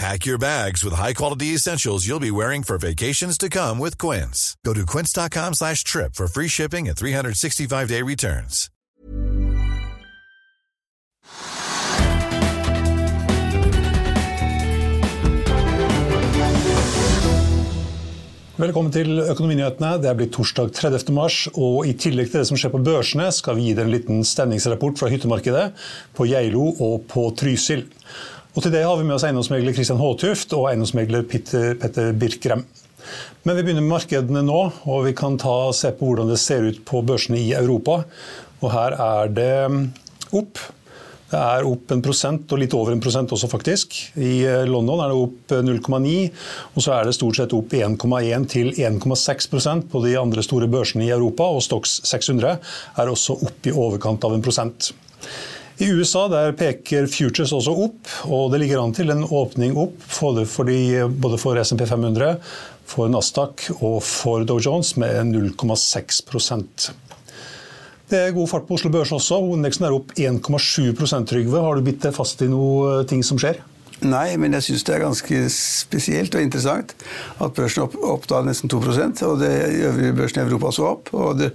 Pack 0.00 0.24
your 0.24 0.38
bags 0.38 0.82
with 0.82 0.94
high-quality 0.94 1.52
essentials 1.52 2.06
you'll 2.06 2.20
be 2.20 2.30
wearing 2.30 2.62
for 2.62 2.78
vacations 2.78 3.36
to 3.36 3.50
come 3.50 3.78
with 3.78 3.98
Quince. 3.98 4.56
Go 4.64 4.72
to 4.72 4.86
quince.com 4.86 5.52
slash 5.52 5.84
trip 5.84 6.14
for 6.14 6.26
free 6.26 6.48
shipping 6.48 6.88
and 6.88 6.96
365-day 6.96 8.00
returns. 8.00 8.70
Velkommen 18.56 18.92
til 18.92 19.20
Økonominyhetene. 19.20 19.98
Det 20.00 20.08
er 20.08 20.16
blitt 20.16 20.32
torsdag 20.32 20.72
30. 20.80 21.12
mars, 21.12 21.42
og 21.52 21.84
i 21.88 21.92
tillegg 21.92 22.32
til 22.32 22.40
det 22.40 22.48
som 22.48 22.56
skjer 22.60 22.72
på 22.72 22.80
børsene, 22.88 23.28
skal 23.32 23.60
vi 23.60 23.68
gi 23.68 23.76
dere 23.76 23.88
en 23.88 23.92
liten 23.98 24.24
stemningsrapport 24.24 25.00
fra 25.00 25.12
hyttemarkedet 25.12 25.70
på 26.16 26.32
Geilo 26.32 26.70
og 26.80 27.04
på 27.12 27.28
Trysil. 27.36 27.84
Og 28.60 28.66
til 28.66 28.74
det 28.74 28.82
har 28.84 28.98
vi 29.00 29.06
med 29.08 29.14
oss 29.14 29.22
eiendomsmegler 29.24 29.72
Christian 29.72 29.96
Håtuft 29.96 30.50
og 30.52 30.66
eiendomsmegler 30.68 31.22
Petter, 31.24 32.10
Birkrem. 32.12 32.66
Men 33.48 33.56
vi 33.56 33.62
begynner 33.62 33.80
med 33.80 33.94
markedene 33.94 34.42
nå, 34.44 34.56
og 34.84 35.06
vi 35.06 35.14
kan 35.16 35.38
ta, 35.40 35.70
se 35.72 35.88
på 35.96 36.10
hvordan 36.10 36.28
det 36.28 36.36
ser 36.42 36.66
ut 36.66 36.82
på 36.84 37.00
børsene 37.08 37.38
i 37.40 37.54
Europa. 37.56 38.02
Og 38.60 38.66
her 38.74 38.98
er 39.00 39.30
det 39.32 39.54
opp. 40.36 40.60
Det 41.30 41.40
er 41.40 41.64
opp 41.70 41.94
en 41.96 42.04
prosent, 42.04 42.52
og 42.52 42.60
litt 42.60 42.76
over 42.76 42.92
en 42.92 43.00
prosent 43.00 43.32
også, 43.32 43.48
faktisk. 43.48 43.96
I 44.20 44.34
eh, 44.44 44.68
London 44.68 45.00
er 45.06 45.14
det 45.14 45.22
opp 45.22 45.54
0,9, 45.64 46.12
og 46.74 46.84
så 46.84 46.98
er 46.98 47.08
det 47.08 47.14
stort 47.16 47.40
sett 47.40 47.54
opp 47.56 47.72
1,1 47.72 48.44
til 48.52 48.74
1,6% 48.74 49.88
på 49.88 50.02
de 50.04 50.18
andre 50.20 50.44
store 50.44 50.68
børsene 50.68 51.08
i 51.08 51.14
Europa, 51.16 51.48
og 51.48 51.64
Stox 51.64 52.02
600 52.12 52.60
er 53.00 53.14
også 53.14 53.38
opp 53.40 53.70
i 53.70 53.72
overkant 53.72 54.28
av 54.28 54.36
en 54.36 54.44
prosent. 54.44 54.90
I 55.80 55.86
USA 55.96 56.26
der 56.28 56.52
peker 56.52 57.06
futures 57.08 57.54
også 57.56 57.72
opp, 57.86 58.10
og 58.28 58.50
det 58.52 58.60
ligger 58.60 58.82
an 58.82 58.92
til 58.96 59.12
en 59.14 59.24
åpning 59.24 59.78
opp 59.80 60.02
både 60.18 60.44
for, 60.44 60.68
de, 60.68 61.06
både 61.08 61.38
for 61.40 61.56
SMP 61.62 61.86
500, 61.88 62.36
for 62.90 63.08
Nasdaq 63.08 63.70
og 63.78 64.02
for 64.04 64.44
Dow 64.44 64.60
Jones 64.60 64.96
med 65.00 65.32
0,6% 65.32 66.90
det 68.10 68.18
er 68.18 68.32
god 68.34 68.48
fart 68.50 68.64
på 68.66 68.74
Oslo 68.74 68.90
Børs 68.90 69.12
også. 69.14 69.36
Indeksen 69.54 69.86
er 69.86 69.94
opp 69.94 70.10
1,7% 70.18 71.28
Trygve. 71.30 71.60
Har 71.62 71.78
du 71.78 71.86
bitt 71.86 72.02
deg 72.02 72.14
fast 72.16 72.42
i 72.42 72.48
noe 72.50 73.04
ting 73.06 73.22
som 73.22 73.38
skjer? 73.38 73.60
Nei, 74.00 74.36
men 74.40 74.54
jeg 74.56 74.64
syns 74.64 74.84
det 74.88 74.94
er 74.94 75.02
ganske 75.02 75.38
spesielt 75.52 76.34
og 76.36 76.40
interessant 76.40 76.94
at 77.44 77.52
børsen 77.56 77.84
opp, 77.84 77.96
opp 78.00 78.26
da 78.30 78.40
nesten 78.46 78.70
2% 78.72 79.20
og 79.26 79.40
det 79.42 79.50
øvrige 79.90 80.14
børsen 80.16 80.40
i 80.40 80.44
Europa 80.46 80.70
så 80.72 80.86
opp. 80.94 81.10
og 81.12 81.36
det, 81.36 81.50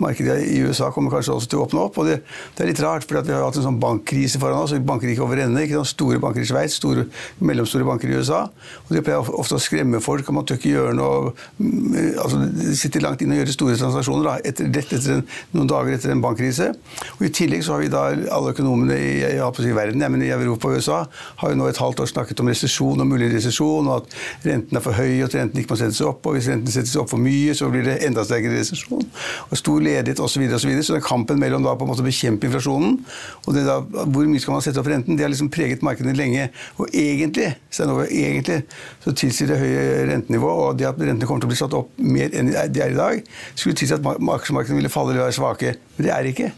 Markedet 0.00 0.38
i 0.48 0.62
USA 0.64 0.88
kommer 0.94 1.12
kanskje 1.12 1.34
også 1.34 1.50
til 1.52 1.60
å 1.60 1.66
åpne 1.66 1.82
opp. 1.84 1.98
og 2.00 2.08
Det, 2.08 2.20
det 2.56 2.64
er 2.64 2.70
litt 2.70 2.80
rart, 2.80 3.04
for 3.04 3.20
vi 3.20 3.34
har 3.34 3.44
hatt 3.44 3.58
en 3.60 3.66
sånn 3.68 3.80
bankkrise 3.82 4.40
foran 4.40 4.64
oss. 4.64 4.72
Banker 4.90 5.12
ikke 5.12 5.26
over 5.26 5.42
ende. 5.44 5.66
Store 5.90 6.20
banker 6.22 6.40
i 6.40 6.48
Sveits, 6.48 6.78
store, 6.80 7.04
mellomstore 7.38 7.84
banker 7.84 8.08
i 8.08 8.16
USA. 8.16 8.46
og 8.86 8.94
De 8.96 9.04
pleier 9.04 9.30
ofte 9.42 9.58
å 9.58 9.62
skremme 9.62 10.00
folk. 10.00 10.32
Man 10.32 10.48
tør 10.48 10.60
ikke 10.60 10.72
gjøre 10.72 10.96
noe 10.96 11.34
mm, 11.60 12.16
altså 12.22 12.40
sitter 12.80 13.04
langt 13.04 13.20
inne 13.24 13.36
og 13.36 13.42
gjør 13.42 13.54
store 13.58 13.76
transaksjoner 13.80 14.28
da, 14.30 14.38
etter, 14.48 14.72
rett 14.72 14.96
etter 14.96 15.18
en, 15.18 15.24
noen 15.52 15.68
dager 15.70 15.98
etter 15.98 16.14
en 16.14 16.24
bankkrise. 16.24 16.70
og 17.18 17.26
I 17.28 17.32
tillegg 17.36 17.66
så 17.66 17.76
har 17.76 17.84
vi 17.84 17.92
da 17.92 18.06
alle 18.32 18.54
økonomene 18.54 18.96
i, 18.96 19.12
jeg 19.20 19.36
jeg, 19.36 19.52
jeg, 19.58 19.70
i 19.70 19.76
verden, 19.76 20.02
ja, 20.04 20.08
men 20.12 20.24
i 20.24 20.32
Europa 20.34 20.70
og 20.70 20.80
USA 20.80 21.02
har 21.42 21.52
jo 21.52 21.58
nå 21.58 21.68
et 21.70 21.80
halvt 21.80 21.89
halvt 21.90 22.04
år 22.04 22.10
snakket 22.14 22.42
om 22.42 22.50
resesjon 22.50 23.04
og 23.04 23.10
mulig 23.10 23.30
resesjon, 23.34 23.90
og 23.90 24.00
at 24.00 24.48
renten 24.48 24.80
er 24.80 24.84
for 24.84 24.96
høy 24.96 25.20
og 25.20 25.28
at 25.28 25.38
renten 25.40 25.62
ikke 25.62 25.74
må 25.74 25.80
settes 25.80 26.02
opp. 26.06 26.26
Og 26.26 26.38
hvis 26.38 26.50
renten 26.50 26.72
settes 26.72 26.96
opp 27.00 27.10
for 27.12 27.22
mye, 27.22 27.54
så 27.56 27.70
blir 27.72 27.86
det 27.86 27.98
enda 28.06 28.24
sterkere 28.26 28.60
resesjon. 28.60 29.06
Og 29.50 29.60
stor 29.60 29.84
ledighet 29.84 30.20
osv. 30.20 30.28
Så, 30.30 30.40
videre, 30.40 30.56
og 30.56 30.62
så, 30.62 30.92
så 30.92 30.96
den 30.96 31.04
kampen 31.04 31.40
mellom 31.42 31.66
da 31.66 31.74
på 31.76 31.84
en 31.84 31.90
måte 31.90 32.04
å 32.04 32.06
bekjempe 32.06 32.48
inflasjonen 32.48 33.00
og 33.46 33.54
det 33.56 33.64
da, 33.66 33.78
hvor 33.82 34.28
mye 34.28 34.42
skal 34.42 34.54
man 34.56 34.64
sette 34.64 34.80
opp 34.80 34.88
renten, 34.90 35.16
det 35.18 35.24
har 35.24 35.32
liksom 35.32 35.50
preget 35.52 35.82
markedet 35.86 36.14
lenge. 36.18 36.48
Og 36.78 36.90
egentlig, 36.96 37.50
Steinove, 37.72 38.06
egentlig 38.10 38.60
så 39.04 39.14
tilsier 39.16 39.50
det 39.50 39.58
høye 39.60 39.84
rentenivå 40.10 40.50
og 40.66 40.78
det 40.78 40.88
at 40.90 41.00
rentene 41.00 41.28
kommer 41.28 41.42
til 41.42 41.50
å 41.50 41.52
bli 41.52 41.60
satt 41.60 41.76
opp 41.76 41.92
mer 42.00 42.34
enn 42.36 42.50
de 42.50 42.82
er 42.84 42.94
i 42.94 42.98
dag, 42.98 43.22
skulle 43.54 43.78
tilsi 43.78 43.96
at 43.96 44.06
aksjemarkedene 44.06 44.78
ville 44.78 44.92
falle 44.92 45.14
eller 45.14 45.26
være 45.26 45.36
svake. 45.38 45.74
Men 45.96 46.06
det 46.06 46.12
er 46.14 46.26
det 46.26 46.34
ikke. 46.34 46.50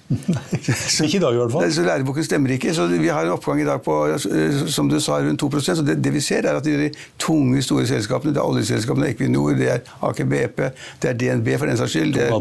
så, 0.73 1.05
ikke 1.07 1.19
i 1.19 1.23
dag 1.23 1.37
i 1.37 1.41
hvert 1.41 1.55
fall. 1.55 1.73
Så 1.75 1.87
læreboken 1.87 2.27
stemmer 2.27 2.57
ikke. 2.57 2.75
Så 2.77 2.87
vi 2.93 3.09
har 3.09 3.27
en 3.27 3.35
oppgang 3.37 3.63
i 3.63 3.67
dag 3.67 3.83
på, 3.85 3.97
som 4.71 4.91
du 4.91 4.99
sa, 5.03 5.22
rundt 5.27 5.43
2% 5.43 5.79
så 5.79 5.85
det, 5.87 5.97
det, 6.05 6.13
vi 6.15 6.21
ser, 6.21 6.47
er 6.47 6.59
at 6.59 6.67
de 6.67 6.91
tunge, 7.21 7.63
store 7.63 7.87
selskapene, 7.87 8.35
det 8.35 8.41
er 8.41 8.49
oljeselskapene, 8.49 9.11
Equinor, 9.13 9.55
det 9.59 9.69
er 9.73 9.93
Aker 10.03 10.29
BP, 10.29 10.63
det 11.03 11.11
er 11.11 11.19
DNB 11.21 11.53
for 11.59 11.71
den 11.71 11.81
saks 11.81 11.97
skyld. 11.97 12.15
Det 12.15 12.27
er, 12.27 12.33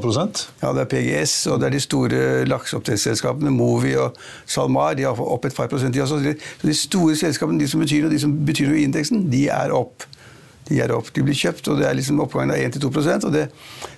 ja, 0.63 0.73
det 0.77 0.85
er 0.85 0.89
PGS, 0.93 1.35
og 1.51 1.59
det 1.61 1.69
er 1.69 1.75
de 1.75 1.83
store 1.83 2.23
lakseoppdrettsselskapene, 2.49 3.53
Movi 3.53 3.95
og 3.99 4.17
SalMar. 4.45 4.95
De 4.99 5.07
har 5.07 5.21
opp 5.21 5.45
et 5.45 5.55
par 5.55 5.69
prosent, 5.71 5.93
de 5.95 6.01
også. 6.03 6.21
Så 6.21 6.67
de 6.67 6.77
store 6.77 7.15
selskapene, 7.19 7.59
de 7.61 7.69
som 7.71 7.83
betyr 7.83 8.05
noe, 8.05 8.13
de 8.13 8.21
som 8.21 8.33
betyr 8.45 8.71
noe 8.71 8.81
i 8.81 8.87
indeksen, 8.89 9.27
de 9.31 9.45
er 9.51 9.75
opp 9.75 10.07
de 10.71 10.79
er 10.83 10.93
opp. 10.95 11.11
De 11.13 11.23
blir 11.25 11.37
kjøpt, 11.37 11.67
og 11.71 11.79
det 11.81 11.87
er 11.87 11.97
liksom 11.97 12.21
oppgangen 12.23 12.53
av 12.55 12.61
1-2 12.61 12.89
og 12.91 13.33
det, 13.33 13.43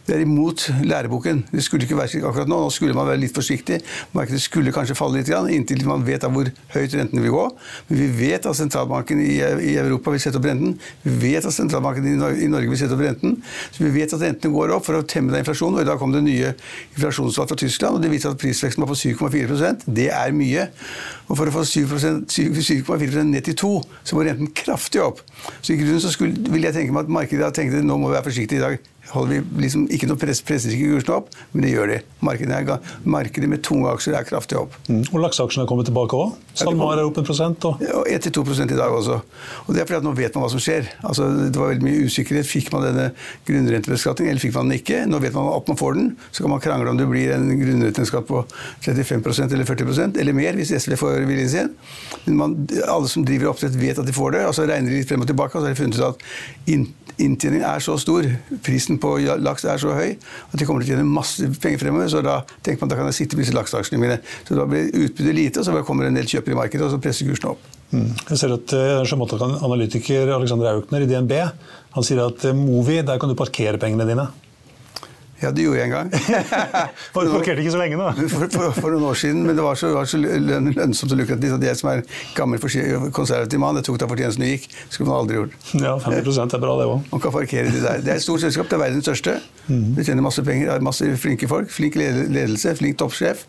det, 0.07 0.15
er 0.15 0.23
imot 0.23 0.65
læreboken. 0.83 1.43
Det 1.51 1.63
skulle 1.65 1.85
ikke 1.85 1.97
være 1.99 2.23
akkurat 2.25 2.49
nå. 2.49 2.59
Nå 2.63 2.71
skulle 2.73 2.95
man 2.97 3.07
være 3.09 3.21
litt 3.21 3.35
forsiktig. 3.35 3.79
Markedet 4.15 4.41
skulle 4.43 4.73
kanskje 4.75 4.97
falle 4.97 5.21
litt, 5.21 5.31
inntil 5.53 5.85
man 5.89 6.05
vet 6.07 6.23
hvor 6.23 6.49
høyt 6.73 6.95
rentene 6.97 7.23
vil 7.23 7.33
gå. 7.35 7.45
Men 7.89 7.99
vi 7.99 8.09
vet 8.23 8.47
at 8.49 8.57
sentralbanken 8.57 9.21
i, 9.21 9.35
i 9.39 9.75
Europa 9.81 10.13
vil 10.13 10.23
sette 10.23 10.39
opp 10.39 10.47
renten. 10.47 10.77
Vi 11.03 11.15
vet 11.33 11.45
at 11.45 11.55
sentralbanken 11.55 12.07
i 12.07 12.49
Norge 12.51 12.71
vil 12.71 12.79
sette 12.79 12.97
opp 12.97 13.03
renten. 13.03 13.37
Så 13.71 13.83
vi 13.83 13.91
vet 13.97 14.15
at 14.15 14.23
rentene 14.23 14.53
går 14.53 14.75
opp 14.77 14.87
for 14.87 14.99
å 14.99 15.03
temme 15.05 15.33
den 15.33 15.43
inflasjonen. 15.43 15.79
Og 15.79 15.85
i 15.85 15.89
dag 15.89 16.01
kom 16.01 16.15
det 16.15 16.23
nye 16.25 16.53
inflasjonstall 16.95 17.49
fra 17.51 17.59
Tyskland, 17.59 17.99
og 17.99 18.05
det 18.05 18.13
viser 18.13 18.33
at 18.33 18.41
prisveksten 18.41 18.85
var 18.85 18.91
på 18.91 18.99
7,4% 18.99 19.87
Det 19.99 20.09
er 20.13 20.35
mye. 20.35 20.69
Og 21.29 21.37
for 21.39 21.49
å 21.49 21.53
få 21.55 21.63
7,4% 21.67 23.29
ned 23.29 23.45
til 23.47 23.55
2, 23.59 23.73
så 24.03 24.17
må 24.17 24.25
renten 24.27 24.51
kraftig 24.55 25.01
opp. 25.03 25.21
Så 25.61 25.73
i 25.73 25.79
grunnen 25.79 26.01
så 26.03 26.11
skulle, 26.13 26.35
vil 26.63 26.71
jeg 26.71 26.79
tenke 26.79 26.95
meg 26.95 27.07
at 27.07 27.11
markedet 27.11 27.51
tenkte 27.57 27.83
nå 27.83 27.97
må 27.99 28.07
vi 28.09 28.15
være 28.15 28.27
forsiktige 28.29 28.61
i 28.61 28.63
dag 28.63 28.92
holder 29.11 29.33
vi 29.33 29.65
liksom 29.65 29.85
ikke 29.93 30.07
noe 30.09 30.19
press, 30.19 30.41
presser 30.45 30.73
ikke 30.73 30.95
kursen 30.95 31.13
opp, 31.17 31.29
men 31.51 31.65
det 31.65 31.73
gjør 31.73 31.91
de. 31.91 31.97
Markedet, 32.23 32.77
markedet 33.03 33.49
med 33.51 33.63
tunge 33.65 33.91
aksjer 33.91 34.15
er 34.17 34.25
kraftig 34.27 34.57
opp. 34.59 34.75
Mm. 34.87 35.03
Og 35.11 35.19
lakseaksjene 35.25 35.67
kommet 35.69 35.89
tilbake 35.89 36.17
òg? 36.17 36.37
SalMar 36.57 36.97
er 37.01 37.09
opp 37.09 37.19
en 37.19 37.27
prosent? 37.27 37.67
Og... 37.67 37.83
Ja, 37.83 38.01
1-2% 38.15 38.73
i 38.73 38.79
dag 38.79 38.93
også. 38.95 39.19
Og 39.65 39.75
det 39.75 39.83
er 39.83 39.89
fordi 39.89 39.99
at 39.99 40.07
nå 40.07 40.13
vet 40.17 40.37
man 40.37 40.45
hva 40.45 40.51
som 40.53 40.63
skjer. 40.63 40.87
Altså, 41.03 41.27
det 41.41 41.59
var 41.59 41.73
veldig 41.73 41.87
mye 41.87 42.07
usikkerhet. 42.07 42.49
Fikk 42.49 42.71
man 42.73 42.85
denne 42.87 43.09
grunnrentebeskatningen, 43.47 44.33
eller 44.33 44.43
fikk 44.43 44.55
man 44.57 44.71
den 44.71 44.79
ikke? 44.79 45.03
Nå 45.09 45.21
vet 45.23 45.35
man 45.37 45.51
at 45.51 45.69
man 45.71 45.79
får 45.79 45.99
den. 45.99 46.09
Så 46.31 46.45
kan 46.45 46.53
man 46.53 46.63
krangle 46.63 46.93
om 46.93 47.01
det 47.01 47.09
blir 47.09 47.35
en 47.35 47.49
grunnrenteskatt 47.59 48.29
på 48.29 48.43
35% 48.85 49.53
eller 49.53 49.69
40% 49.69 50.19
eller 50.23 50.37
mer, 50.37 50.57
hvis 50.57 50.73
SV 50.77 50.97
får 51.01 51.23
viljen 51.29 51.51
sin. 51.51 51.71
Men 52.25 52.39
man, 52.39 52.57
alle 52.87 53.11
som 53.11 53.25
driver 53.27 53.51
oppdrett, 53.51 53.77
vet 53.77 53.99
at 53.99 54.09
de 54.09 54.15
får 54.15 54.37
det. 54.37 54.45
og 54.47 54.57
så 54.57 54.67
regner 54.69 54.93
de 54.93 55.01
litt 55.01 55.09
frem 55.09 55.23
og 55.23 55.29
tilbake, 55.29 55.57
og 55.57 55.63
så 55.63 55.69
har 55.69 55.75
de 55.75 55.81
funnet 55.83 55.99
ut 55.99 56.09
at 56.09 57.01
inntjeningen 57.21 57.65
er 57.67 57.83
så 57.83 57.95
stor, 58.01 58.25
prisen 58.65 58.92
på 59.01 59.15
laks 59.43 59.65
er 59.69 59.81
så 59.81 59.93
høy, 59.95 60.15
at 60.17 60.57
de 60.59 60.67
kommer 60.67 60.83
til 60.83 60.93
å 60.93 60.97
tjene 60.97 61.07
masse 61.07 61.49
penger 61.63 61.81
fremover. 61.85 62.09
Så 62.11 62.23
da 62.25 62.39
tenker 62.65 62.83
man 62.83 62.91
at 62.91 62.95
da 62.95 62.99
kan 63.01 63.11
jeg 63.11 63.19
sitte 63.21 63.37
på 63.37 63.43
disse 63.43 63.55
lakseaksjene 63.57 64.01
mine. 64.01 64.19
Så 64.47 64.57
da 64.59 64.67
blir 64.69 64.91
utbyttet 64.91 65.37
lite, 65.37 65.61
og 65.61 65.69
så 65.69 65.85
kommer 65.87 66.09
en 66.09 66.19
del 66.19 66.29
kjøpere 66.29 66.55
i 66.55 66.59
markedet, 66.59 66.85
og 66.87 66.93
så 66.95 67.01
presser 67.03 67.29
kursen 67.29 67.53
opp. 67.53 67.71
Mm. 67.93 68.09
Jeg 68.31 68.39
ser 68.41 68.55
at 68.55 68.73
uh, 68.73 69.57
Analytiker 69.67 70.31
Alexander 70.33 70.71
Aukner 70.71 71.05
i 71.05 71.09
DNB 71.09 71.33
han 71.93 72.05
sier 72.05 72.23
at 72.23 72.47
uh, 72.49 72.55
Movi, 72.57 73.01
der 73.05 73.19
kan 73.21 73.29
du 73.29 73.37
parkere 73.37 73.81
pengene 73.81 74.07
dine. 74.09 74.25
Ja, 75.43 75.51
det 75.51 75.65
gjorde 75.65 75.81
jeg 75.81 75.89
en 75.89 75.93
gang. 75.93 76.11
du 77.27 77.31
parkerte 77.33 77.59
ikke 77.63 77.73
så 77.73 77.81
lenge, 77.81 77.99
da? 77.99 78.13
For, 78.33 78.47
for, 78.47 78.75
for, 78.77 78.93
noen 78.93 79.09
år 79.09 79.19
siden, 79.19 79.43
men 79.43 79.57
det 79.57 79.65
var 79.65 79.77
så, 79.79 79.91
var 79.95 80.07
så 80.09 80.19
lønnsomt 80.21 81.11
og 81.11 81.19
lukrativt 81.19 81.57
at 81.57 81.65
jeg 81.67 81.79
som 81.79 81.89
er 81.91 82.03
gammel 82.37 82.61
konservativ 83.13 83.61
mann, 83.61 83.79
jeg 83.79 83.87
tok 83.89 83.99
da 84.01 84.09
fortjenesten 84.09 84.45
og 84.45 84.53
gikk. 84.53 84.67
Det 84.71 84.95
skulle 84.95 85.09
man 85.11 85.19
aldri 85.19 85.39
gjort. 85.41 85.57
Ja, 85.83 85.95
50 86.05 86.41
er 86.43 86.63
bra, 86.63 86.77
det 86.79 86.89
òg. 86.89 87.07
Man 87.11 87.23
kan 87.23 87.35
parkere 87.35 87.71
de 87.73 87.83
der. 87.83 88.03
Det 88.03 88.15
er 88.15 88.21
et 88.21 88.25
stort 88.25 88.43
selskap, 88.45 88.69
det 88.71 88.79
er 88.79 88.83
verdens 88.85 89.07
største. 89.07 89.37
Mm. 89.67 89.87
Det 89.97 90.07
tjener 90.07 90.25
masse 90.25 90.43
penger, 90.47 90.71
har 90.71 90.85
masse 90.85 91.09
flinke 91.19 91.49
folk. 91.51 91.71
Flink 91.73 91.99
ledelse, 91.99 92.75
flink 92.79 93.01
toppsjef. 93.01 93.43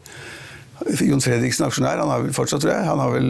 Jon 0.85 1.23
Fredriksen 1.25 1.67
aksjonær. 1.67 2.01
Han 2.03 2.11
har 2.13 2.23
vel 2.25 2.35
fortsatt, 2.37 2.63
tror 2.63 2.75
jeg. 2.75 2.87
Han 2.87 3.01
har 3.01 3.13
vel 3.15 3.29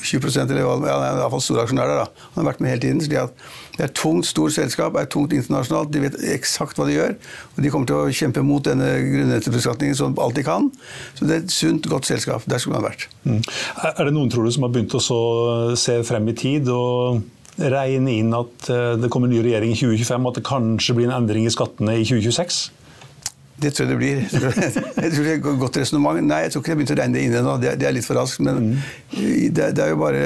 20 0.00 0.28
eh, 0.28 0.44
eller 0.44 0.68
han 0.68 1.04
er 1.04 1.16
i 1.16 1.20
hvert 1.20 1.34
fall 1.34 1.42
stor 1.44 1.62
aksjonær 1.64 1.90
der. 1.90 2.02
da. 2.02 2.26
Han 2.34 2.42
har 2.42 2.48
vært 2.52 2.62
med 2.64 2.72
hele 2.72 2.82
tiden. 2.84 3.00
så 3.04 3.10
Det 3.10 3.84
er 3.84 3.88
et 3.88 3.96
tungt, 3.96 4.26
stort 4.26 4.54
selskap, 4.56 4.96
er 4.96 5.10
tungt 5.10 5.34
internasjonalt. 5.36 5.92
De 5.92 6.04
vet 6.04 6.16
eksakt 6.36 6.78
hva 6.78 6.86
de 6.88 6.96
gjør. 6.96 7.16
Og 7.56 7.62
de 7.64 7.72
kommer 7.72 7.90
til 7.90 7.98
å 8.00 8.14
kjempe 8.20 8.44
mot 8.46 8.64
denne 8.64 8.88
grunnrentebeskatningen 9.06 9.98
som 9.98 10.16
alt 10.18 10.38
de 10.38 10.46
kan. 10.46 10.70
Så 11.18 11.28
det 11.28 11.36
er 11.36 11.44
et 11.44 11.52
sunt, 11.54 11.90
godt 11.90 12.08
selskap. 12.08 12.46
Der 12.48 12.62
skulle 12.62 12.80
man 12.80 12.90
vært. 12.90 13.08
Mm. 13.24 13.42
Er 13.96 14.04
det 14.04 14.14
noen, 14.16 14.32
tror 14.32 14.48
du, 14.48 14.54
som 14.54 14.64
har 14.64 14.72
begynt 14.72 14.96
å 14.96 15.76
se 15.76 16.00
frem 16.08 16.32
i 16.32 16.38
tid? 16.38 16.72
og 16.72 17.20
regne 17.60 18.14
inn 18.16 18.34
at 18.36 18.68
eh, 18.72 18.96
det 19.00 19.10
kommer 19.12 19.28
en 19.28 19.34
ny 19.34 19.42
regjering 19.44 19.74
i 19.74 19.78
2025, 19.78 20.24
og 20.24 20.32
at 20.32 20.38
det 20.38 20.46
kanskje 20.48 20.96
blir 20.96 21.10
en 21.10 21.18
endring 21.18 21.44
i 21.44 21.52
skattene 21.52 21.98
i 21.98 22.06
2026? 22.08 22.60
Det 23.60 23.72
tror 23.74 23.84
jeg 23.84 23.90
det 23.90 23.98
blir. 24.00 24.20
Jeg 24.24 25.10
tror 25.12 25.24
det 25.24 25.32
er 25.32 25.38
et 25.38 25.60
godt 25.60 25.76
resonnement. 25.80 26.20
Nei, 26.24 26.44
jeg 26.46 26.52
tror 26.52 26.62
ikke 26.62 26.72
jeg 26.72 26.78
begynt 26.80 26.92
å 26.94 26.96
regne 27.00 27.18
det 27.18 27.24
inn 27.26 27.34
ennå. 27.40 27.56
Det, 27.60 27.74
er 27.88 27.92
litt 27.92 28.06
for 28.06 28.16
raskt. 28.16 28.40
Men 28.46 28.70
mm. 28.70 29.50
det, 29.56 29.66
er 29.74 29.92
jo 29.92 29.98
bare 30.00 30.22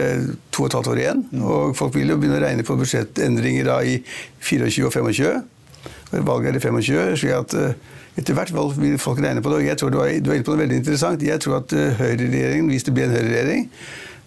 to 0.54 0.66
og 0.66 0.70
et 0.70 0.76
halvt 0.78 0.92
år 0.92 1.00
igjen. 1.02 1.24
Mm. 1.32 1.42
Og 1.42 1.74
folk 1.78 1.96
vil 1.96 2.14
jo 2.14 2.18
begynne 2.20 2.38
å 2.38 2.44
regne 2.44 2.66
på 2.66 2.78
budsjettendringer 2.78 3.66
da 3.70 3.80
i 3.82 3.98
24 4.38 4.86
og 4.86 4.94
25. 4.94 5.42
Valget 6.14 6.52
er 6.52 6.60
i 6.60 6.62
25. 6.62 7.18
slik 7.18 7.34
at 7.34 7.58
uh, 7.58 7.94
etter 8.14 8.38
hvert 8.38 8.54
vil 8.78 8.98
folk 9.02 9.22
regne 9.24 9.42
på 9.42 9.50
det. 9.50 9.60
Og 9.62 9.68
jeg 9.72 9.80
tror 9.80 9.90
du 9.90 9.98
var, 9.98 10.14
du 10.14 10.30
var 10.30 10.38
inne 10.38 10.46
på 10.46 10.54
noe 10.54 10.62
veldig 10.62 10.80
interessant. 10.84 11.26
Jeg 11.26 11.42
tror 11.42 11.58
at 11.58 11.74
uh, 11.74 11.86
høyreregjeringen, 11.98 12.70
hvis 12.70 12.86
det 12.86 12.94
blir 12.94 13.08
en 13.08 13.16
høyreregjering, 13.18 13.70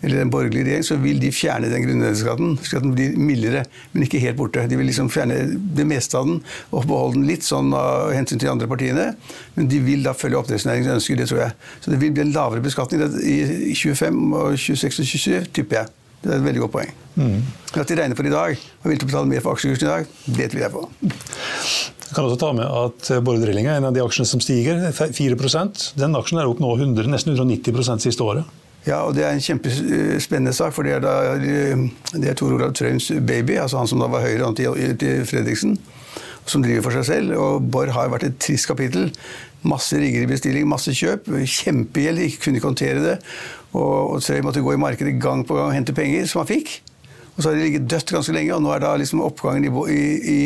eller 0.05 0.21
en 0.21 0.31
borgerlig 0.31 0.63
regjering, 0.67 0.85
så 0.85 0.97
vil 1.01 1.19
de 1.21 1.31
fjerne 1.33 1.69
den 1.71 1.83
grunnrenteskatten. 1.83 2.55
Slik 2.61 2.79
at 2.79 2.85
den 2.85 2.93
blir 2.97 3.15
mildere, 3.17 3.63
men 3.93 4.05
ikke 4.05 4.21
helt 4.21 4.37
borte. 4.37 4.65
De 4.69 4.77
vil 4.77 4.89
liksom 4.91 5.09
fjerne 5.13 5.39
det 5.77 5.87
meste 5.89 6.19
av 6.19 6.27
den 6.29 6.41
og 6.69 6.85
beholde 6.85 7.17
den 7.17 7.27
litt 7.29 7.45
sånn 7.47 7.73
av 7.77 8.13
hensyn 8.13 8.37
til 8.37 8.45
de 8.45 8.53
andre 8.53 8.69
partiene. 8.69 9.07
Men 9.55 9.69
de 9.71 9.81
vil 9.83 10.05
da 10.05 10.13
følge 10.17 10.37
oppdrettsnæringens 10.41 10.99
ønsker, 10.99 11.17
det 11.17 11.29
tror 11.31 11.43
jeg. 11.47 11.55
Så 11.81 11.93
det 11.93 12.01
vil 12.03 12.13
bli 12.13 12.27
en 12.27 12.35
lavere 12.35 12.63
beskatning 12.65 13.01
i 13.23 13.73
25, 13.73 14.21
og 14.37 14.59
26 14.67 15.01
og 15.01 15.09
27, 15.13 15.49
tipper 15.57 15.81
jeg. 15.81 15.93
Det 16.21 16.31
er 16.33 16.39
et 16.39 16.45
veldig 16.45 16.63
godt 16.65 16.73
poeng. 16.73 16.93
Mm. 17.17 17.41
At 17.73 17.89
de 17.89 17.97
regner 17.97 18.17
for 18.17 18.29
i 18.29 18.33
dag, 18.33 18.63
og 18.81 18.89
vil 18.89 19.01
til 19.01 19.07
å 19.07 19.11
betale 19.11 19.31
mer 19.31 19.43
for 19.45 19.57
aksjekursen 19.57 19.87
i 19.87 19.91
dag, 19.91 20.13
det 20.27 20.49
tviler 20.51 20.67
jeg 20.67 20.73
på. 20.73 20.85
Jeg 22.07 22.15
kan 22.15 22.23
også 22.23 22.39
ta 22.39 22.53
med 22.55 22.65
at 22.65 23.09
Borre 23.25 23.41
Drilling 23.41 23.67
er 23.67 23.81
en 23.81 23.89
av 23.89 23.97
de 23.97 24.01
aksjene 24.01 24.29
som 24.29 24.41
stiger, 24.41 24.79
4% 24.95 25.89
Den 25.99 26.15
aksjen 26.15 26.39
er 26.39 26.47
opp 26.47 26.61
nå 26.63 26.69
100, 26.77 27.09
nesten 27.11 27.35
190% 27.35 28.05
siste 28.05 28.23
året. 28.23 28.47
Ja, 28.87 29.01
og 29.03 29.17
det 29.17 29.25
er 29.27 29.35
en 29.35 29.43
kjempespennende 29.43 30.53
sak, 30.55 30.71
for 30.71 30.87
det 30.87 30.93
er, 30.95 31.03
da, 31.03 31.35
det 32.15 32.29
er 32.31 32.37
Tor 32.39 32.53
Olav 32.55 32.71
Trøims 32.77 33.09
baby, 33.27 33.57
altså 33.59 33.81
han 33.81 33.89
som 33.91 33.99
da 33.99 34.07
var 34.11 34.23
høyre 34.23 34.47
til 34.55 35.25
Fredriksen, 35.27 35.75
som 36.47 36.63
driver 36.63 36.85
for 36.85 36.95
seg 36.95 37.07
selv. 37.09 37.35
Og 37.35 37.67
Borr 37.73 37.91
har 37.91 38.13
vært 38.13 38.29
et 38.29 38.37
trist 38.39 38.69
kapittel. 38.69 39.09
Masse 39.67 39.99
rigger 39.99 40.23
i 40.23 40.29
bestilling, 40.29 40.69
masse 40.71 40.93
kjøp. 40.95 41.27
Kjempegjeld, 41.27 42.23
ikke 42.23 42.45
kunne 42.45 42.61
ikke 42.61 42.71
håndtere 42.71 43.03
det. 43.03 43.17
Og, 43.73 44.15
og 44.15 44.23
Trøim 44.23 44.47
måtte 44.47 44.63
gå 44.63 44.77
i 44.77 44.79
markedet 44.79 45.17
gang 45.19 45.43
på 45.43 45.57
gang 45.57 45.73
og 45.73 45.75
hente 45.75 45.95
penger, 45.97 46.29
som 46.31 46.45
han 46.45 46.51
fikk. 46.53 46.77
Og 47.35 47.43
så 47.43 47.51
har 47.51 47.57
de 47.57 47.67
ligget 47.67 47.89
dødt 47.91 48.15
ganske 48.15 48.33
lenge, 48.33 48.55
og 48.55 48.63
nå 48.63 48.71
er 48.73 48.81
da 48.81 48.95
liksom 48.97 49.19
oppgangen 49.21 49.67
i, 49.67 49.99
i, 49.99 50.37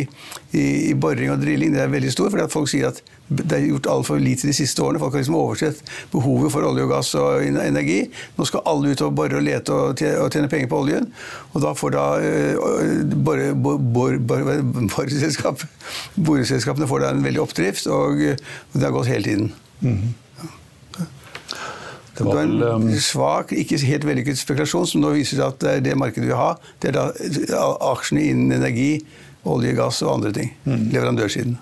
i, 0.58 0.64
i 0.90 0.96
boring 0.98 1.32
og 1.32 1.40
drilling 1.40 1.78
det 1.78 1.86
er 1.86 1.94
veldig 1.94 2.12
stor. 2.12 2.34
fordi 2.34 2.50
at 2.50 2.52
folk 2.58 2.74
sier 2.74 2.90
at 2.90 3.00
det 3.32 3.56
er 3.56 3.70
gjort 3.70 3.88
altfor 3.88 4.20
lite 4.20 4.50
de 4.50 4.54
siste 4.56 4.84
årene. 4.84 5.00
Folk 5.00 5.14
har 5.16 5.22
liksom 5.24 5.38
oversett 5.40 5.80
behovet 6.12 6.52
for 6.52 6.62
olje 6.68 6.84
og 6.84 6.92
gass 6.92 7.16
og 7.20 7.46
energi. 7.48 8.12
Nå 8.38 8.46
skal 8.48 8.66
alle 8.68 8.92
ut 8.92 9.02
og 9.06 9.16
bore 9.16 9.38
og 9.40 9.46
lete 9.46 9.72
og 9.72 9.96
tjene 10.02 10.50
penger 10.52 10.68
på 10.72 10.82
oljen. 10.84 11.06
Og 11.54 11.60
da 11.64 11.72
får 11.78 11.90
da 11.96 12.06
boreselskapene 16.32 16.90
får 16.90 17.00
da 17.06 17.10
en 17.14 17.24
veldig 17.24 17.42
oppdrift, 17.44 17.88
og 17.92 18.20
det 18.20 18.84
har 18.84 18.96
gått 18.96 19.12
hele 19.12 19.24
tiden. 19.24 19.52
Mm 19.82 19.96
-hmm. 19.96 20.12
Det 22.18 22.24
var, 22.24 22.42
en 22.42 22.62
um, 22.62 23.00
svak, 23.00 23.52
ikke 23.52 23.78
helt 23.88 24.06
vellykket 24.06 24.38
spekulasjon 24.38 24.88
som 24.88 25.02
nå 25.02 25.10
viser 25.16 25.40
seg 25.40 25.48
at 25.48 25.60
det 25.64 25.72
er 25.72 25.80
det 25.80 25.98
markedet 25.98 26.28
vi 26.28 26.38
har. 26.38 26.60
Det 26.82 26.92
er 26.92 26.98
da 27.00 27.06
aksjene 27.80 28.22
innen 28.22 28.52
energi, 28.52 29.06
olje, 29.44 29.74
gass 29.74 30.02
og 30.02 30.14
andre 30.14 30.32
ting. 30.36 30.52
Mm. 30.66 30.90
Leverandørsiden. 30.92 31.58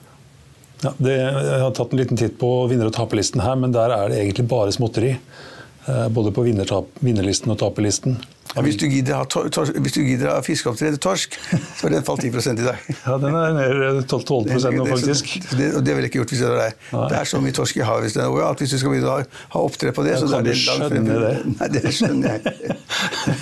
Ja, 0.80 0.94
det, 0.98 1.16
jeg 1.20 1.60
har 1.60 1.72
tatt 1.76 1.94
en 1.94 2.00
liten 2.00 2.20
titt 2.20 2.38
på 2.40 2.50
vinner- 2.72 2.88
og 2.88 2.96
taperlisten 2.96 3.44
her, 3.44 3.58
men 3.60 3.74
der 3.76 3.92
er 3.92 4.12
det 4.12 4.22
egentlig 4.22 4.48
bare 4.52 4.72
småtteri. 4.72 5.18
Eh, 5.90 6.06
både 6.14 6.32
på 6.36 6.46
vinnerlisten 6.46 7.52
og 7.52 7.60
taperlisten. 7.60 8.20
Ja, 8.56 8.64
hvis, 8.66 8.80
du 8.82 8.88
gidder 8.90 10.32
å 10.32 10.36
ha 10.40 10.42
fiskeoppdrett 10.42 10.98
torsk, 11.02 11.36
så 11.38 11.86
har 11.86 11.94
den 11.94 12.06
falt 12.06 12.24
10 12.26 12.58
i 12.58 12.66
dag. 12.66 12.80
Ja, 13.06 13.18
den 13.22 13.36
er 13.38 13.54
ned 13.54 14.00
12 14.10 14.50
nå, 14.50 14.86
faktisk. 14.90 15.30
Det, 15.52 15.58
det, 15.60 15.68
det 15.86 15.94
ville 15.94 16.08
jeg 16.08 16.10
ikke 16.10 16.22
gjort 16.24 16.34
hvis 16.34 16.42
det 16.42 16.50
var 16.50 16.64
deg. 16.64 16.80
Det 17.12 17.20
er 17.20 17.30
så 17.30 17.42
mye 17.44 17.56
torsk 17.56 17.78
i 17.78 17.86
havet 17.86 18.18
at 18.18 18.64
hvis 18.64 18.74
du 18.74 18.80
skal 18.82 18.96
begynne 18.96 19.14
å 19.14 19.30
ha 19.54 19.64
oppdrett 19.70 19.98
på 19.98 20.06
det 20.08 20.18
så 20.18 20.32
er 20.40 20.50
det 20.50 20.58
skjønne 20.58 21.22
det. 21.22 21.32
Nei, 21.60 21.70
det 21.78 21.94
skjønner 21.94 22.38
jeg. 22.40 22.76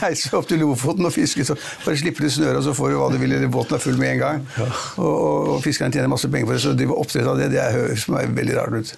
Reise 0.04 0.34
opp 0.42 0.52
til 0.52 0.64
Lofoten 0.66 1.08
og 1.08 1.16
fiske, 1.16 1.48
så 1.48 1.56
bare 1.86 2.00
slipper 2.04 2.28
du 2.28 2.34
snøret, 2.34 2.60
og 2.60 2.68
så 2.68 2.76
får 2.76 2.92
du 2.92 3.00
hva 3.00 3.12
du 3.14 3.20
vil, 3.24 3.40
eller 3.40 3.52
båten 3.52 3.80
er 3.80 3.84
full 3.84 4.00
med 4.02 4.18
en 4.18 4.24
gang. 4.26 4.48
Og, 4.60 5.08
og, 5.08 5.54
og 5.56 5.62
fiskeren 5.64 5.96
tjener 5.96 6.12
masse 6.12 6.28
penger 6.32 6.52
på 6.52 6.58
det, 6.58 6.64
så 6.66 6.76
å 6.76 6.80
drive 6.80 7.00
oppdrett 7.00 7.32
av 7.32 7.40
det, 7.40 7.54
det 7.56 7.70
høres 7.80 8.04
for 8.04 8.20
meg 8.20 8.36
veldig 8.36 8.60
rart 8.60 8.82
ut. 8.82 8.98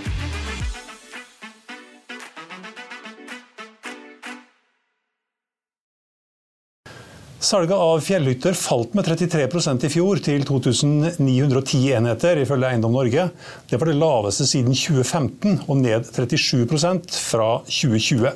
Salget 7.41 7.73
av 7.73 7.99
fjellhytter 8.05 8.53
falt 8.53 8.91
med 8.93 9.07
33% 9.07 9.87
i 9.87 9.89
fjor, 9.89 10.19
til 10.21 10.43
2910 10.45 11.79
enheter, 11.97 12.37
ifølge 12.37 12.67
Eiendom 12.69 12.93
Norge. 12.93 13.23
Det 13.65 13.79
var 13.81 13.89
det 13.89 13.95
laveste 13.97 14.45
siden 14.45 14.75
2015, 14.77 15.55
og 15.65 15.79
ned 15.79 16.05
37% 16.05 17.15
fra 17.31 17.47
2020. 17.65 18.35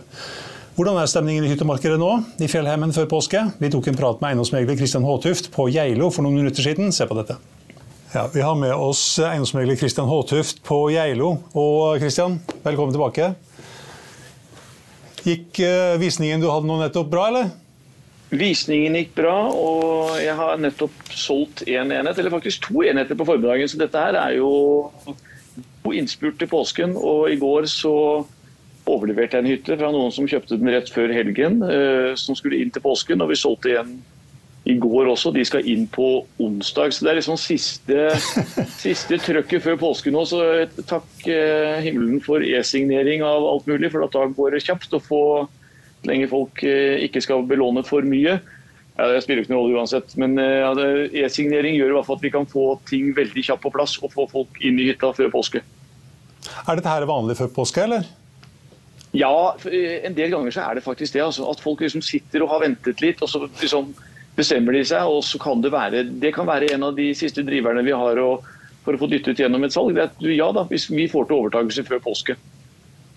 Hvordan 0.74 0.98
er 0.98 1.12
stemningen 1.12 1.46
i 1.46 1.52
hyttemarkedet 1.52 2.00
nå, 2.02 2.10
i 2.42 2.50
fjellheimen 2.50 2.96
før 2.96 3.06
påske? 3.12 3.44
Vi 3.62 3.69
tok 3.75 3.92
en 3.92 4.00
prat 4.00 4.24
med 4.24 4.31
eiendomsmegler 4.31 4.80
Kristian 4.80 5.06
Håtuft 5.06 5.51
på 5.53 5.68
Geilo 5.70 6.10
for 6.10 6.25
noen 6.25 6.39
minutter 6.39 6.65
siden. 6.65 6.89
Se 6.89 7.06
på 7.06 7.18
dette. 7.20 7.38
Ja, 8.15 8.24
vi 8.34 8.41
har 8.41 8.58
med 8.58 8.74
oss 8.74 9.03
eiendomsmegler 9.20 9.77
Kristian 9.77 10.10
Håtuft 10.10 10.63
på 10.65 10.80
Geilo. 10.96 11.36
Og 11.53 12.01
Kristian, 12.01 12.39
velkommen 12.65 12.98
tilbake. 12.98 13.36
Gikk 15.30 15.62
eh, 15.62 15.94
visningen 16.01 16.41
du 16.41 16.50
hadde 16.50 16.72
nå 16.72 16.80
nettopp 16.82 17.13
bra, 17.13 17.27
eller? 17.30 17.53
Visningen 18.39 18.98
gikk 18.98 19.13
bra, 19.18 19.36
og 19.54 20.15
jeg 20.22 20.36
har 20.38 20.60
nettopp 20.62 20.96
solgt 21.13 21.65
én 21.68 21.86
en 21.86 21.94
enhet, 22.00 22.18
eller 22.20 22.34
faktisk 22.34 22.68
to 22.68 22.84
enheter 22.86 23.18
på 23.18 23.27
formiddagen. 23.27 23.70
Så 23.70 23.80
dette 23.80 24.01
her 24.01 24.18
er 24.20 24.38
jo 24.39 24.50
god 25.86 26.00
innspurt 26.00 26.39
til 26.42 26.50
påsken. 26.51 26.96
Og 26.98 27.30
i 27.32 27.38
går 27.42 27.70
så 27.72 27.94
overleverte 28.86 29.38
jeg 29.38 29.46
en 29.46 29.51
hytte 29.51 29.77
fra 29.80 29.92
noen 29.94 30.13
som 30.13 30.27
kjøpte 30.30 30.60
den 30.60 30.74
rett 30.74 30.92
før 30.94 31.13
helgen, 31.13 31.62
eh, 31.65 32.12
som 32.20 32.38
skulle 32.38 32.60
inn 32.62 32.74
til 32.74 32.84
påsken. 32.86 33.22
Og 33.22 33.32
vi 33.32 33.39
solgte 33.39 33.74
igjen 33.74 33.96
i 34.65 34.75
går 34.82 35.12
også. 35.12 35.34
De 35.34 35.46
skal 35.46 35.68
inn 35.70 35.86
på 35.94 36.25
onsdag. 36.42 36.94
Så 36.94 37.06
det 37.06 37.12
er 37.12 37.20
liksom 37.20 37.38
siste, 37.42 38.08
siste 38.86 39.20
trøkket 39.22 39.65
før 39.65 39.80
påske 39.82 40.13
nå. 40.13 40.25
Så 40.30 40.42
takk 40.89 41.27
eh, 41.30 41.82
himmelen 41.86 42.22
for 42.25 42.46
e-signering 42.46 43.25
av 43.25 43.46
alt 43.51 43.70
mulig, 43.70 43.94
for 43.94 44.06
da 44.06 44.25
går 44.38 44.58
det 44.58 44.65
kjapt 44.65 44.98
å 44.98 45.04
få 45.04 45.24
så 46.06 46.12
lenge 46.12 46.30
folk 46.32 46.62
eh, 46.64 47.02
ikke 47.08 47.24
skal 47.26 47.46
belåne 47.50 47.84
for 47.88 48.06
mye. 48.06 48.38
Ja, 48.96 49.10
det 49.12 49.24
spiller 49.26 49.44
ikke 49.44 49.52
noen 49.52 49.66
rolle 49.66 49.82
uansett, 49.82 50.14
men 50.22 50.38
eh, 50.40 51.24
e-signering 51.26 51.76
gjør 51.76 51.92
i 51.92 51.96
hvert 51.98 52.08
fall 52.08 52.20
at 52.22 52.28
vi 52.28 52.32
kan 52.32 52.48
få 52.48 52.68
ting 52.88 53.10
veldig 53.18 53.44
kjapt 53.44 53.66
på 53.66 53.74
plass 53.74 53.98
og 54.00 54.14
få 54.14 54.28
folk 54.32 54.62
inn 54.64 54.80
i 54.80 54.88
hytta 54.92 55.12
før 55.18 55.34
påske. 55.34 55.64
Er 56.46 56.78
dette 56.78 56.94
her 56.94 57.08
vanlig 57.10 57.36
før 57.42 57.52
påske, 57.58 57.84
eller? 57.84 58.08
Ja, 59.16 59.56
eh, 59.68 60.06
en 60.08 60.16
del 60.16 60.32
ganger 60.32 60.56
så 60.56 60.70
er 60.70 60.78
det 60.78 60.86
faktisk 60.86 61.18
det. 61.18 61.26
Altså, 61.26 61.48
at 61.52 61.64
folk 61.64 61.84
liksom 61.84 62.04
sitter 62.06 62.46
og 62.46 62.54
har 62.54 62.64
ventet 62.64 63.04
litt, 63.04 63.24
og 63.26 63.32
så 63.32 63.44
liksom 63.48 63.92
bestemmer 64.36 64.76
de 64.76 64.84
seg. 64.88 65.04
og 65.08 65.24
så 65.24 65.40
kan 65.40 65.62
Det 65.62 65.72
være, 65.72 66.04
det 66.04 66.34
kan 66.36 66.48
være 66.48 66.74
en 66.76 66.84
av 66.84 66.96
de 66.96 67.14
siste 67.16 67.44
driverne 67.44 67.84
vi 67.84 67.96
har 67.96 68.20
å, 68.20 68.40
for 68.84 68.96
å 68.96 69.00
få 69.02 69.12
dyttet 69.12 69.40
gjennom 69.40 69.64
et 69.64 69.76
salg. 69.76 69.96
Det 69.96 70.04
er 70.04 70.12
at 70.12 70.28
ja 70.32 70.52
da, 70.56 70.66
hvis 70.72 70.90
vi 70.92 71.08
får 71.12 71.28
til 71.28 71.42
overtakelse 71.42 71.84
før 71.88 72.04
påske. 72.04 72.36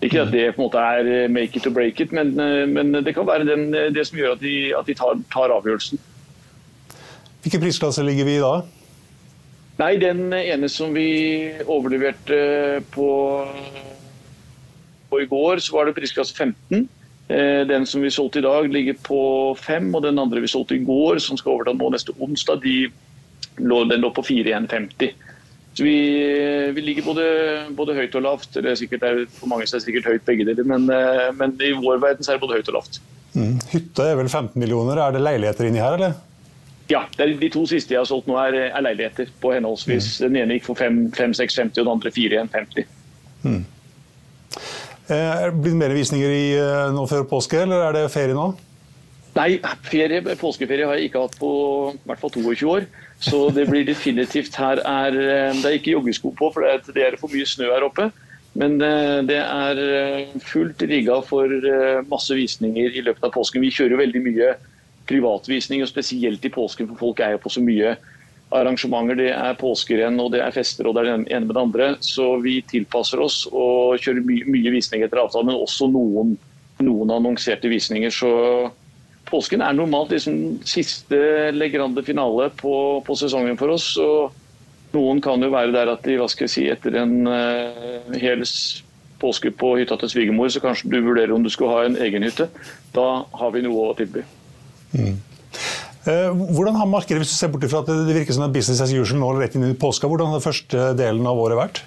Ikke 0.01 0.21
at 0.21 0.31
det 0.31 0.45
på 0.55 0.61
en 0.61 0.65
måte 0.69 0.79
er 0.79 1.07
eh, 1.11 1.31
make 1.31 1.59
it 1.59 1.67
or 1.67 1.73
break 1.75 1.99
it, 1.99 2.13
men, 2.15 2.31
eh, 2.39 2.65
men 2.67 2.93
det 3.03 3.13
kan 3.15 3.27
være 3.27 3.47
den, 3.47 3.73
eh, 3.75 3.89
det 3.91 4.05
som 4.07 4.17
gjør 4.17 4.37
at 4.37 4.43
de, 4.43 4.71
at 4.77 4.87
de 4.87 4.95
tar, 4.95 5.19
tar, 5.33 5.51
avgjørelsen. 5.51 5.99
Hvilken 7.43 7.63
prisklasse 7.63 8.03
ligger 8.07 8.27
vi 8.27 8.37
i 8.37 8.43
da? 8.43 8.53
Nei, 9.79 9.97
Den 9.99 10.31
ene 10.33 10.69
som 10.71 10.95
vi 10.95 11.51
overleverte 11.65 12.81
på, 12.91 13.09
på 15.09 15.19
i 15.19 15.27
går, 15.27 15.59
så 15.63 15.75
var 15.75 15.87
det 15.87 15.95
prisklasse 15.99 16.35
15. 16.35 16.87
Eh, 17.29 17.67
den 17.67 17.85
som 17.85 18.01
vi 18.01 18.09
solgte 18.09 18.39
i 18.39 18.47
dag, 18.47 18.71
ligger 18.71 18.95
på 19.03 19.21
5, 19.59 19.93
og 19.95 20.03
den 20.03 20.19
andre 20.19 20.41
vi 20.41 20.47
solgte 20.47 20.75
i 20.75 20.83
går, 20.83 21.19
som 21.19 21.37
skal 21.37 21.57
overta 21.57 21.75
nå 21.75 21.91
neste 21.91 22.15
onsdag, 22.19 22.63
de 22.63 22.87
den 23.59 23.99
lå 24.01 24.09
på 24.15 24.23
4,150. 24.23 25.11
Så 25.79 25.85
vi, 25.85 26.71
vi 26.75 26.81
ligger 26.81 27.05
både, 27.05 27.25
både, 27.71 27.93
høyt 27.95 28.15
og 28.19 28.23
lavt. 28.25 28.49
Det 28.51 28.67
er 28.67 28.75
sikkert, 28.75 29.05
for 29.31 29.47
mange 29.47 29.63
er 29.63 29.71
det 29.71 29.79
sikkert 29.85 30.09
høyt 30.11 30.25
begge 30.27 30.43
deler, 30.49 30.65
men, 30.67 30.89
eh, 30.91 31.29
men, 31.39 31.53
i 31.63 31.69
vår 31.71 32.01
verden 32.03 32.25
så 32.25 32.33
er 32.33 32.35
det 32.35 32.43
både 32.43 32.57
høyt 32.57 32.71
og 32.73 32.75
lavt. 32.81 32.99
Mm. 33.31 33.53
Hytte 33.71 34.03
er 34.03 34.17
vel 34.19 34.27
15 34.27 34.59
millioner. 34.59 34.99
Er 34.99 35.15
det 35.15 35.21
leiligheter 35.23 35.69
inni 35.69 35.79
her, 35.79 35.95
eller? 35.95 36.17
Ja, 36.91 37.05
de 37.15 37.51
to 37.53 37.63
siste 37.69 37.95
jeg 37.95 38.01
har 38.01 38.09
solgt 38.09 38.27
nå, 38.27 38.35
er, 38.43 38.57
er 38.73 38.83
leiligheter 38.83 39.31
på 39.39 39.53
henholdsvis. 39.55 40.17
Mm. 40.17 40.25
Den 40.25 40.41
ene 40.41 40.57
gikk 40.57 40.67
for 40.67 40.83
5-650 40.83 41.79
og 41.79 41.79
den 41.79 41.93
andre 41.93 42.11
4-150. 42.11 42.91
Mm. 43.47 43.61
Eh, 45.15 45.47
blir 45.55 45.71
det 45.71 45.79
mer 45.79 45.95
visninger 45.95 46.35
i, 46.41 46.45
eh, 46.59 46.89
nå 46.91 47.07
før 47.07 47.23
påske, 47.29 47.63
eller 47.63 47.87
er 47.87 48.01
det 48.01 48.09
ferie 48.11 48.35
nå? 48.35 48.49
Nei, 49.35 49.59
ferie, 49.85 50.21
påskeferie 50.39 50.87
har 50.87 50.97
jeg 50.97 51.09
ikke 51.09 51.21
hatt 51.25 51.37
på 51.39 51.51
i 51.93 52.07
hvert 52.09 52.23
fall 52.23 52.33
22 52.33 52.71
år. 52.73 52.87
Så 53.19 53.43
det 53.55 53.67
blir 53.69 53.85
definitivt 53.87 54.55
her 54.59 54.81
er 54.81 55.15
eh, 55.19 55.59
Det 55.59 55.67
er 55.67 55.77
ikke 55.77 55.93
joggesko 55.97 56.33
på, 56.35 56.51
for 56.55 56.65
det 56.65 57.05
er 57.05 57.19
for 57.19 57.31
mye 57.31 57.47
snø 57.47 57.69
her 57.71 57.85
oppe. 57.87 58.09
Men 58.59 58.79
det 58.81 59.37
er 59.37 59.77
fullt 60.41 60.81
rigga 60.89 61.19
for 61.23 61.51
masse 62.09 62.33
visninger 62.35 62.97
i 62.97 63.03
løpet 63.05 63.27
av 63.27 63.31
påsken. 63.35 63.61
Vi 63.61 63.69
kjører 63.71 64.01
veldig 64.01 64.21
mye 64.25 64.47
privatvisning, 65.07 65.83
og 65.83 65.91
spesielt 65.91 66.43
i 66.45 66.51
påsken, 66.53 66.89
for 66.89 67.05
folk 67.05 67.21
er 67.23 67.35
jo 67.35 67.43
på 67.45 67.53
så 67.53 67.63
mye 67.63 67.93
arrangementer. 68.55 69.17
Det 69.19 69.29
er 69.33 69.57
påskerenn 69.59 70.19
og 70.21 70.33
det 70.33 70.41
er 70.43 70.53
fester 70.55 70.89
og 70.89 70.95
det 70.95 71.03
er 71.03 71.09
det 71.09 71.33
ene 71.35 71.45
med 71.47 71.55
det 71.55 71.63
andre. 71.63 71.89
Så 72.05 72.31
vi 72.43 72.59
tilpasser 72.69 73.21
oss 73.23 73.43
og 73.51 73.99
kjører 74.01 74.25
mye, 74.25 74.45
mye 74.49 74.73
visning 74.73 75.05
etter 75.05 75.21
avtale, 75.21 75.49
men 75.49 75.59
også 75.59 75.89
noen, 75.91 76.35
noen 76.85 77.15
annonserte 77.15 77.71
visninger. 77.71 78.13
Så 78.13 78.31
påsken 79.29 79.63
er 79.65 79.77
normalt 79.77 80.13
liksom 80.13 80.59
siste 80.67 81.17
legrande 81.55 82.03
finale 82.05 82.49
på, 82.59 82.73
på, 83.05 83.17
sesongen 83.17 83.57
for 83.59 83.75
oss. 83.75 83.93
og 83.97 84.35
noen 84.95 85.21
kan 85.21 85.41
jo 85.41 85.51
være 85.53 85.73
der 85.75 85.91
at 85.91 86.05
de 86.05 86.17
hva 86.17 86.25
skal 86.31 86.47
jeg 86.47 86.53
si, 86.55 86.65
etter 86.71 86.95
en 86.97 87.27
uh, 87.29 88.15
hel 88.17 88.41
påske 89.21 89.51
på 89.53 89.75
hytta 89.77 89.99
til 90.01 90.09
svigermor, 90.13 90.49
så 90.49 90.61
kanskje 90.63 90.89
du 90.89 91.01
vurderer 91.03 91.35
om 91.35 91.43
du 91.45 91.51
skulle 91.53 91.75
ha 91.75 91.85
en 91.85 91.97
egen 92.01 92.25
hytte. 92.25 92.47
Da 92.95 93.07
har 93.37 93.51
vi 93.53 93.61
noe 93.65 93.91
å 93.91 93.97
tilby. 93.97 94.23
Mm. 94.95 95.19
Eh, 96.09 96.29
hvordan 96.31 96.77
har 96.79 96.89
markedet, 96.89 97.21
hvis 97.21 97.35
du 97.35 97.37
ser 97.37 97.51
bort 97.51 97.67
fra 97.69 97.83
at 97.83 97.91
det 97.91 98.15
virker 98.15 98.33
som 98.33 98.47
en 98.47 98.55
business 98.55 98.81
as 98.81 98.93
usual 98.95 99.19
nå 99.19 99.33
rett 99.37 99.57
inn 99.59 99.67
i 99.67 99.75
påska, 99.77 100.07
hvordan 100.09 100.31
har 100.31 100.39
den 100.39 100.47
første 100.47 100.91
delen 100.97 101.27
av 101.27 101.41
året 101.41 101.59
vært? 101.59 101.81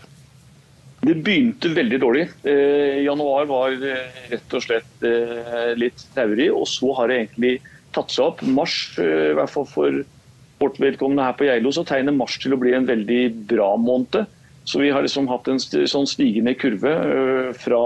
Det 1.03 1.17
begynte 1.19 1.73
veldig 1.75 1.99
dårlig. 1.99 2.29
Eh, 2.47 3.03
januar 3.03 3.49
var 3.51 3.75
eh, 3.75 4.19
rett 4.31 4.55
og 4.55 4.63
slett 4.63 5.07
eh, 5.07 5.73
litt 5.75 6.05
traurig, 6.15 6.47
og 6.55 6.69
så 6.71 6.93
har 6.99 7.11
det 7.11 7.17
egentlig 7.19 7.57
tatt 7.95 8.15
seg 8.15 8.29
opp. 8.29 8.45
Mars, 8.47 8.77
eh, 9.03 9.33
i 9.33 9.35
hvert 9.35 9.51
fall 9.51 9.67
for 9.67 10.03
vårt 10.63 10.79
vedkommende 10.79 11.27
her 11.27 11.35
på 11.35 11.49
Geilo, 11.49 11.73
så 11.75 11.83
tegner 11.89 12.15
mars 12.15 12.39
til 12.39 12.55
å 12.55 12.61
bli 12.61 12.77
en 12.79 12.87
veldig 12.87 13.23
bra 13.51 13.73
måned. 13.83 14.31
Så 14.63 14.79
vi 14.79 14.93
har 14.95 15.03
liksom 15.03 15.27
hatt 15.27 15.51
en 15.51 15.59
sånn 15.59 16.07
stigende 16.07 16.55
kurve 16.55 16.95
eh, 16.95 17.51
fra, 17.59 17.83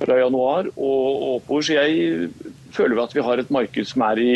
fra 0.00 0.20
januar 0.22 0.72
og 0.72 1.26
oppover. 1.34 1.68
Så 1.68 1.76
jeg 1.76 2.30
føler 2.72 3.04
at 3.04 3.12
vi 3.12 3.26
har 3.28 3.44
et 3.44 3.52
marked 3.52 3.92
som 3.92 4.08
er 4.08 4.24
i 4.24 4.32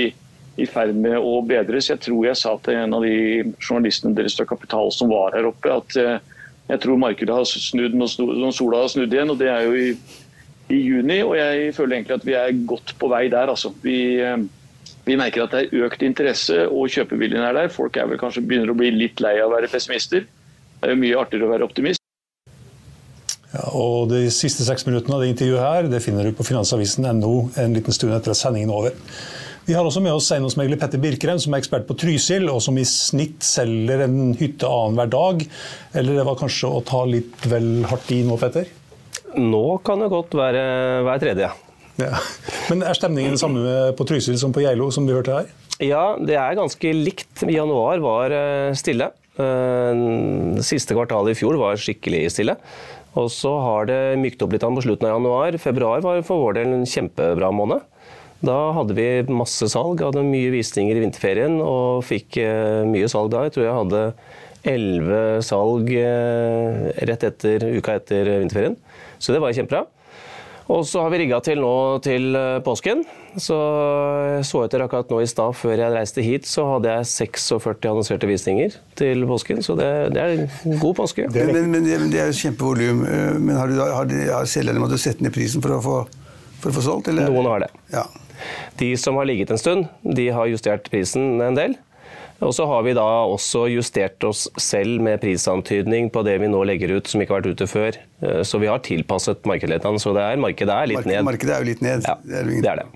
i 0.61 0.67
ferd 0.69 0.97
med 1.01 1.17
å 1.17 1.39
bedres. 1.49 1.89
Jeg 1.89 2.03
tror 2.05 2.27
jeg 2.27 2.37
sa 2.37 2.51
til 2.61 2.77
en 2.77 2.97
av 2.97 3.05
de 3.07 3.55
journalistene 3.57 4.17
deres 4.17 4.37
fra 4.37 4.45
Kapital 4.49 4.93
som 4.93 5.09
var 5.13 5.33
her 5.37 5.49
oppe, 5.49 5.73
at 5.73 5.97
eh, 5.97 6.32
jeg 6.73 6.81
tror 6.81 7.01
markedet 7.01 7.35
har 7.37 7.45
snudd 7.49 7.95
når 7.99 8.53
sola 8.57 8.83
har 8.85 8.91
snudd 8.93 9.13
igjen. 9.13 9.33
og 9.33 9.39
Det 9.41 9.49
er 9.53 9.67
jo 9.67 9.77
i, 9.77 9.89
i, 10.73 10.79
juni, 10.81 11.21
og 11.21 11.37
jeg 11.37 11.75
føler 11.77 11.99
egentlig 11.99 12.17
at 12.17 12.27
vi 12.27 12.37
er 12.39 12.61
godt 12.69 12.95
på 13.01 13.11
vei 13.13 13.27
der. 13.33 13.53
Altså. 13.53 13.75
Vi, 13.85 13.99
eh, 14.25 14.39
vi 15.05 15.19
merker 15.21 15.45
at 15.45 15.57
det 15.57 15.67
er 15.67 15.85
økt 15.87 16.05
interesse, 16.07 16.63
og 16.69 16.93
kjøpeviljen 16.95 17.45
er 17.45 17.59
der. 17.59 17.73
Folk 17.73 17.99
er 18.01 18.09
vel 18.09 18.21
kanskje 18.21 18.45
begynner 18.47 18.73
å 18.73 18.79
bli 18.79 18.93
litt 18.95 19.21
lei 19.21 19.37
av 19.43 19.51
å 19.51 19.57
være 19.57 19.69
pessimister. 19.73 20.25
Det 20.25 20.89
er 20.89 20.97
jo 20.97 21.03
mye 21.03 21.21
artigere 21.21 21.51
å 21.51 21.53
være 21.53 21.69
optimist. 21.69 22.01
Ja, 23.53 23.69
og 23.77 24.09
De 24.09 24.25
siste 24.33 24.65
seks 24.65 24.87
minuttene 24.89 25.19
av 25.19 25.23
det 25.23 25.35
intervjuet 25.35 25.61
her, 25.61 25.93
det 25.93 26.01
finner 26.01 26.25
du 26.25 26.33
på 26.33 26.47
finansavisen.no 26.49 27.35
en 27.61 27.77
liten 27.77 27.93
stund 27.93 28.17
etter 28.17 28.33
at 28.33 28.41
sendingen 28.41 28.73
er 28.73 28.79
over. 28.81 28.97
Vi 29.63 29.75
har 29.77 29.87
også 29.87 30.01
med 30.03 30.11
oss 30.11 30.27
eiendomsmegler 30.35 30.79
Petter 30.81 30.99
Birkeren, 30.99 31.39
som 31.39 31.55
er 31.55 31.63
ekspert 31.63 31.85
på 31.87 31.95
Trysil, 31.95 32.49
og 32.51 32.59
som 32.65 32.79
i 32.81 32.87
snitt 32.89 33.45
selger 33.47 34.03
en 34.09 34.33
hytte 34.39 34.67
annenhver 34.67 35.13
dag. 35.13 35.45
Eller 35.95 36.19
det 36.19 36.25
var 36.27 36.39
kanskje 36.41 36.71
å 36.71 36.81
ta 36.87 37.05
litt 37.07 37.47
vel 37.47 37.85
hardt 37.87 38.11
i 38.11 38.25
nå, 38.27 38.39
Petter? 38.43 38.67
Nå 39.39 39.65
kan 39.87 40.03
det 40.03 40.11
godt 40.13 40.35
være 40.37 40.65
hver 41.07 41.23
tredje. 41.23 41.53
Ja. 42.01 42.11
Men 42.73 42.83
er 42.83 42.99
stemningen 42.99 43.37
den 43.37 43.41
samme 43.41 43.93
på 43.95 44.07
Trysil 44.09 44.39
som 44.41 44.55
på 44.55 44.65
Geilo, 44.65 44.91
som 44.91 45.07
vi 45.07 45.15
hørte 45.15 45.39
her? 45.39 45.53
Ja, 45.83 46.05
det 46.19 46.35
er 46.39 46.59
ganske 46.59 46.95
likt. 46.99 47.47
Januar 47.47 48.03
var 48.03 48.35
eh, 48.35 48.75
stille. 48.79 49.13
Eh, 49.39 50.03
siste 50.67 50.99
kvartalet 50.99 51.37
i 51.37 51.39
fjor 51.39 51.61
var 51.61 51.79
skikkelig 51.79 52.27
stille. 52.35 52.59
Og 53.21 53.31
så 53.31 53.55
har 53.63 53.87
det 53.91 54.01
mykt 54.19 54.43
opp 54.43 54.55
litt 54.55 54.67
på 54.67 54.85
slutten 54.85 55.07
av 55.07 55.19
januar. 55.21 55.63
Februar 55.63 56.03
var 56.03 56.23
for 56.27 56.49
vår 56.49 56.59
del 56.59 56.77
en 56.81 56.87
kjempebra 56.89 57.55
måned. 57.55 57.87
Da 58.43 58.59
hadde 58.75 58.97
vi 58.99 59.07
masse 59.31 59.69
salg, 59.71 60.03
hadde 60.03 60.25
mye 60.27 60.51
visninger 60.51 60.99
i 60.99 61.03
vinterferien 61.05 61.61
og 61.63 62.03
fikk 62.07 62.41
eh, 62.43 62.83
mye 62.91 63.11
salg 63.11 63.31
da. 63.31 63.45
Jeg 63.47 63.55
tror 63.55 63.69
jeg 63.69 63.77
hadde 63.77 64.05
elleve 64.73 65.25
salg 65.47 65.91
eh, 65.95 66.89
rett 67.07 67.27
etter 67.29 67.69
uka 67.79 67.99
etter 68.01 68.31
vinterferien. 68.43 68.75
Så 69.23 69.35
det 69.35 69.43
var 69.43 69.55
kjempebra. 69.55 69.85
Og 70.73 70.83
så 70.89 71.03
har 71.05 71.13
vi 71.13 71.21
rigga 71.21 71.39
til 71.45 71.61
nå 71.63 71.75
til 72.03 72.35
eh, 72.39 72.57
påsken. 72.67 73.05
Så 73.39 73.59
jeg 74.27 74.49
så 74.49 74.65
etter 74.65 74.83
akkurat 74.89 75.15
nå 75.15 75.21
i 75.23 75.29
stad, 75.31 75.55
før 75.57 75.79
jeg 75.79 75.95
reiste 75.95 76.25
hit, 76.27 76.49
så 76.51 76.67
hadde 76.67 76.97
jeg 76.97 77.09
46 77.13 77.87
annonserte 77.93 78.27
visninger 78.27 78.75
til 78.99 79.23
påsken. 79.31 79.63
Så 79.63 79.79
det, 79.79 79.93
det 80.17 80.25
er 80.25 80.35
en 80.35 80.83
god 80.83 80.99
påske. 80.99 81.29
Men, 81.31 81.55
men, 81.55 81.71
men, 81.79 82.11
det, 82.11 82.19
er 82.25 82.35
jo 82.35 82.41
kjempevolum. 82.41 83.07
Men 83.39 83.55
har, 83.55 83.71
du, 83.71 83.79
har, 83.87 84.13
har 84.35 84.51
selgerne 84.51 84.83
måttet 84.83 85.05
sette 85.07 85.23
ned 85.23 85.35
prisen 85.35 85.63
for 85.63 85.79
å 85.79 85.81
få, 85.87 85.97
for 86.59 86.75
å 86.75 86.77
få 86.81 86.87
solgt? 86.91 87.15
Eller? 87.15 87.31
Noen 87.31 87.53
har 87.55 87.69
det. 87.69 87.73
Ja. 87.95 88.09
De 88.81 88.93
som 89.01 89.19
har 89.21 89.29
ligget 89.29 89.53
en 89.53 89.61
stund, 89.61 89.89
de 90.03 90.29
har 90.35 90.51
justert 90.51 90.91
prisen 90.93 91.41
en 91.45 91.59
del. 91.59 91.77
Og 92.43 92.51
så 92.57 92.67
har 92.67 92.83
vi 92.83 92.95
da 92.99 93.05
også 93.31 93.69
justert 93.71 94.25
oss 94.27 94.49
selv 94.59 95.03
med 95.05 95.21
prisantydning 95.23 96.11
på 96.11 96.25
det 96.27 96.41
vi 96.43 96.51
nå 96.51 96.65
legger 96.67 96.97
ut 96.97 97.11
som 97.11 97.23
ikke 97.23 97.37
har 97.37 97.45
vært 97.45 97.55
ute 97.61 97.69
før. 97.71 98.01
Eh, 98.25 98.43
så 98.47 98.59
vi 98.59 98.71
har 98.71 98.83
tilpasset 98.83 99.47
markedet. 99.47 99.85
Så 100.03 100.15
det 100.17 100.27
er, 100.27 100.43
markedet 100.43 100.75
er 100.75 100.91
litt 100.91 101.07
ned. 101.07 101.23
Markedet 101.29 101.55
er 101.55 101.63
jo 101.63 101.71
litt 101.71 101.85
ned. 101.85 102.03
Ja, 102.09 102.19
det 102.27 102.43
er 102.43 102.83
det. 102.83 102.91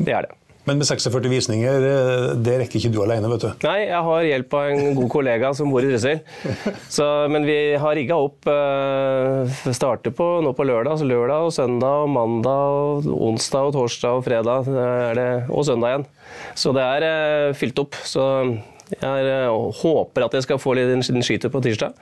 Det 0.00 0.16
er 0.16 0.28
det. 0.28 0.34
Men 0.66 0.80
med 0.80 0.86
46 0.88 1.28
visninger, 1.30 1.84
eh, 1.88 2.32
det 2.42 2.56
rekker 2.58 2.80
ikke 2.80 2.90
du 2.90 2.98
alene, 3.04 3.28
vet 3.30 3.44
du? 3.44 3.66
Nei, 3.68 3.76
jeg 3.86 4.02
har 4.08 4.24
hjelp 4.26 4.56
av 4.58 4.70
en 4.72 4.96
god 4.98 5.10
kollega 5.12 5.52
som 5.54 5.70
bor 5.70 5.84
i 5.86 5.92
Trysil. 5.92 6.22
Men 7.30 7.46
vi 7.46 7.58
har 7.78 7.94
rigga 7.94 8.16
opp 8.18 8.48
uh, 8.50 9.46
Starter 9.70 10.14
på, 10.16 10.26
nå 10.42 10.52
på 10.56 10.66
lørdag, 10.66 10.98
så 10.98 11.06
lørdag 11.06 11.46
og 11.46 11.54
søndag 11.54 12.06
og 12.06 12.10
mandag 12.10 12.78
og 13.06 13.06
onsdag 13.28 13.68
og 13.68 13.76
torsdag 13.76 14.18
og 14.18 14.24
fredag 14.26 14.66
det, 15.18 15.28
og 15.46 15.66
søndag 15.68 15.92
igjen. 15.92 16.08
Så 16.58 16.74
det 16.74 16.86
er 16.96 17.06
uh, 17.06 17.54
fylt 17.58 17.78
opp. 17.84 17.98
Så 18.02 18.26
jeg 18.90 19.48
håper 19.82 20.26
at 20.26 20.34
jeg 20.34 20.46
skal 20.46 20.62
få 20.62 20.74
litt 20.78 21.08
skyter 21.26 21.50
på 21.52 21.62
tirsdag. 21.62 21.94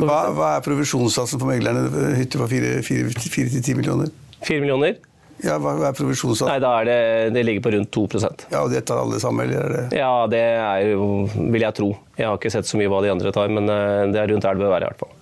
hva, 0.00 0.18
hva, 0.32 0.50
er 0.56 0.64
provisjonssatsen 0.64 1.40
for 1.40 1.52
meglerne? 1.52 1.88
Hytte 2.16 2.40
på 2.40 2.48
4-10 2.48 3.76
millioner? 3.76 4.12
4 4.48 4.64
millioner? 4.64 5.00
Ja, 5.42 5.56
Hva 5.58 5.74
er 5.88 5.96
provisjonssatsen? 5.98 6.50
Nei, 6.52 6.60
da 6.62 6.72
er 6.80 6.86
det, 6.86 6.98
det 7.34 7.42
ligger 7.46 7.64
på 7.64 7.72
rundt 7.74 7.90
2% 7.94 8.44
Ja, 8.52 8.60
og 8.62 8.70
Det 8.70 8.84
tar 8.86 9.00
alle 9.02 9.18
sammen? 9.22 9.48
eller 9.48 9.64
er 9.64 9.74
det? 9.74 9.98
Ja, 9.98 10.12
det 10.30 10.42
er 10.42 10.92
vil 10.94 11.64
jeg 11.64 11.74
tro. 11.78 11.88
Jeg 12.18 12.28
har 12.28 12.38
ikke 12.38 12.52
sett 12.54 12.68
så 12.68 12.78
mye 12.78 12.92
hva 12.92 13.02
de 13.02 13.10
andre 13.10 13.32
tar, 13.34 13.50
men 13.50 13.66
eh, 13.66 14.04
det 14.14 14.22
er 14.22 14.30
rundt 14.30 14.46
der 14.46 14.56
det 14.58 14.62
bør 14.62 14.72
være. 14.76 14.86
i 14.86 14.92
hvert 14.92 15.02
fall. 15.02 15.18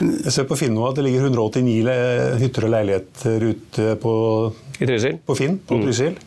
Jeg 0.00 0.32
ser 0.32 0.48
på 0.48 0.56
Finn 0.60 0.74
nå 0.76 0.84
at 0.88 0.98
det 0.98 1.04
ligger 1.06 1.28
189 1.28 2.40
hytter 2.40 2.66
og 2.68 2.74
leiligheter 2.74 3.46
ute 3.50 3.94
på, 4.00 4.12
I 4.78 4.88
Trysil? 4.88 5.20
på 5.26 5.36
Finn 5.38 5.58
på 5.66 5.78
mm. 5.78 5.86
Trysil. 5.86 6.18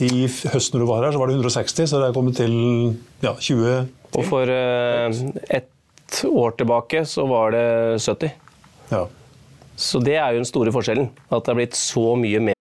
I 0.00 0.24
høsten 0.26 0.78
når 0.78 0.84
du 0.84 0.88
var 0.88 1.04
her, 1.04 1.14
så 1.14 1.20
var 1.20 1.28
det 1.28 1.36
160, 1.36 1.88
så 1.90 2.00
det 2.00 2.08
er 2.08 2.16
kommet 2.16 2.38
til 2.40 2.54
ja, 3.20 3.34
20 3.36 4.16
Og 4.16 4.24
for 4.24 4.48
uh, 4.48 5.20
ett 5.44 6.22
år 6.24 6.56
tilbake 6.56 7.04
så 7.06 7.26
var 7.28 7.52
det 7.54 7.66
70. 8.00 8.32
Ja. 8.90 9.04
Så 9.80 9.98
det 9.98 10.16
er 10.16 10.28
jo 10.28 10.36
den 10.36 10.44
store 10.44 10.72
forskjellen. 10.72 11.08
At 11.32 11.46
det 11.46 11.54
har 11.54 11.54
blitt 11.54 11.76
så 11.76 12.14
mye 12.20 12.40
mer. 12.40 12.56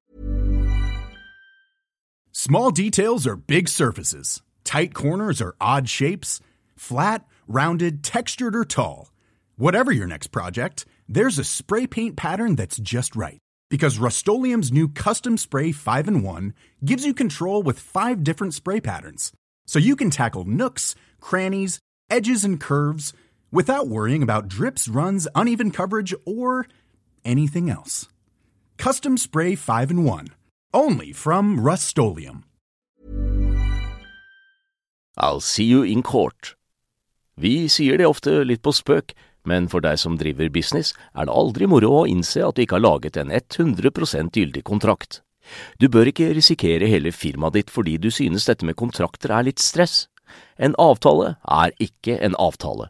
Small 2.31 2.71
details 2.71 3.27
are 3.27 3.35
big 3.35 3.67
surfaces. 3.67 4.41
Tight 4.63 4.93
corners 4.93 5.41
are 5.41 5.53
odd 5.59 5.89
shapes. 5.89 6.39
Flat, 6.77 7.21
rounded, 7.47 8.03
textured 8.03 8.55
or 8.55 8.63
tall. 8.63 9.11
Whatever 9.57 9.91
your 9.91 10.07
next 10.07 10.27
project, 10.27 10.85
there's 11.09 11.37
a 11.37 11.43
spray 11.43 11.85
paint 11.87 12.15
pattern 12.15 12.55
that's 12.55 12.77
just 12.77 13.15
right. 13.15 13.39
Because 13.69 13.99
Rust 13.99 14.25
new 14.27 14.87
Custom 14.87 15.37
Spray 15.37 15.73
5 15.73 16.07
and 16.07 16.23
1 16.23 16.53
gives 16.85 17.05
you 17.05 17.13
control 17.13 17.61
with 17.61 17.77
five 17.79 18.23
different 18.23 18.53
spray 18.53 18.79
patterns. 18.79 19.33
So 19.67 19.77
you 19.77 19.95
can 19.97 20.09
tackle 20.09 20.45
nooks, 20.45 20.95
crannies, 21.19 21.79
edges, 22.09 22.45
and 22.45 22.59
curves 22.59 23.13
without 23.51 23.87
worrying 23.87 24.23
about 24.23 24.47
drips, 24.47 24.87
runs, 24.87 25.27
uneven 25.35 25.71
coverage, 25.71 26.15
or 26.25 26.65
anything 27.29 27.69
else. 27.69 28.09
Custom 28.77 29.17
Spray 29.17 29.55
5 29.55 29.91
and 29.91 30.05
1. 30.05 30.27
Only 30.73 31.13
from 31.13 31.59
Rust-Oleum. 31.59 32.43
I'll 35.17 35.41
see 35.41 35.65
you 35.65 35.83
in 35.83 36.01
court. 36.01 36.55
Vi 37.35 37.67
sier 37.69 37.97
det 37.99 38.07
ofte 38.07 38.41
litt 38.43 38.63
på 38.63 38.71
spøk, 38.75 39.13
men 39.47 39.67
for 39.71 39.83
deg 39.83 39.99
som 39.99 40.17
driver 40.19 40.49
business, 40.51 40.93
er 41.15 41.27
det 41.27 41.35
aldri 41.35 41.67
moro 41.67 42.01
å 42.01 42.05
innse 42.07 42.43
at 42.45 42.55
du 42.55 42.63
ikke 42.63 42.79
har 42.79 42.85
laget 42.85 43.19
en 43.19 43.31
100% 43.31 44.35
gyldig 44.35 44.63
kontrakt. 44.67 45.21
Du 45.79 45.89
bør 45.89 46.11
ikke 46.11 46.31
risikere 46.35 46.89
hele 46.89 47.11
firmaet 47.15 47.57
ditt 47.57 47.73
fordi 47.73 47.97
du 47.97 48.09
synes 48.13 48.45
dette 48.47 48.67
med 48.67 48.77
kontrakter 48.79 49.33
er 49.33 49.47
litt 49.47 49.63
stress. 49.63 50.07
En 50.61 50.75
avtale 50.79 51.35
er 51.47 51.73
ikke 51.81 52.19
en 52.21 52.37
avtale. 52.39 52.89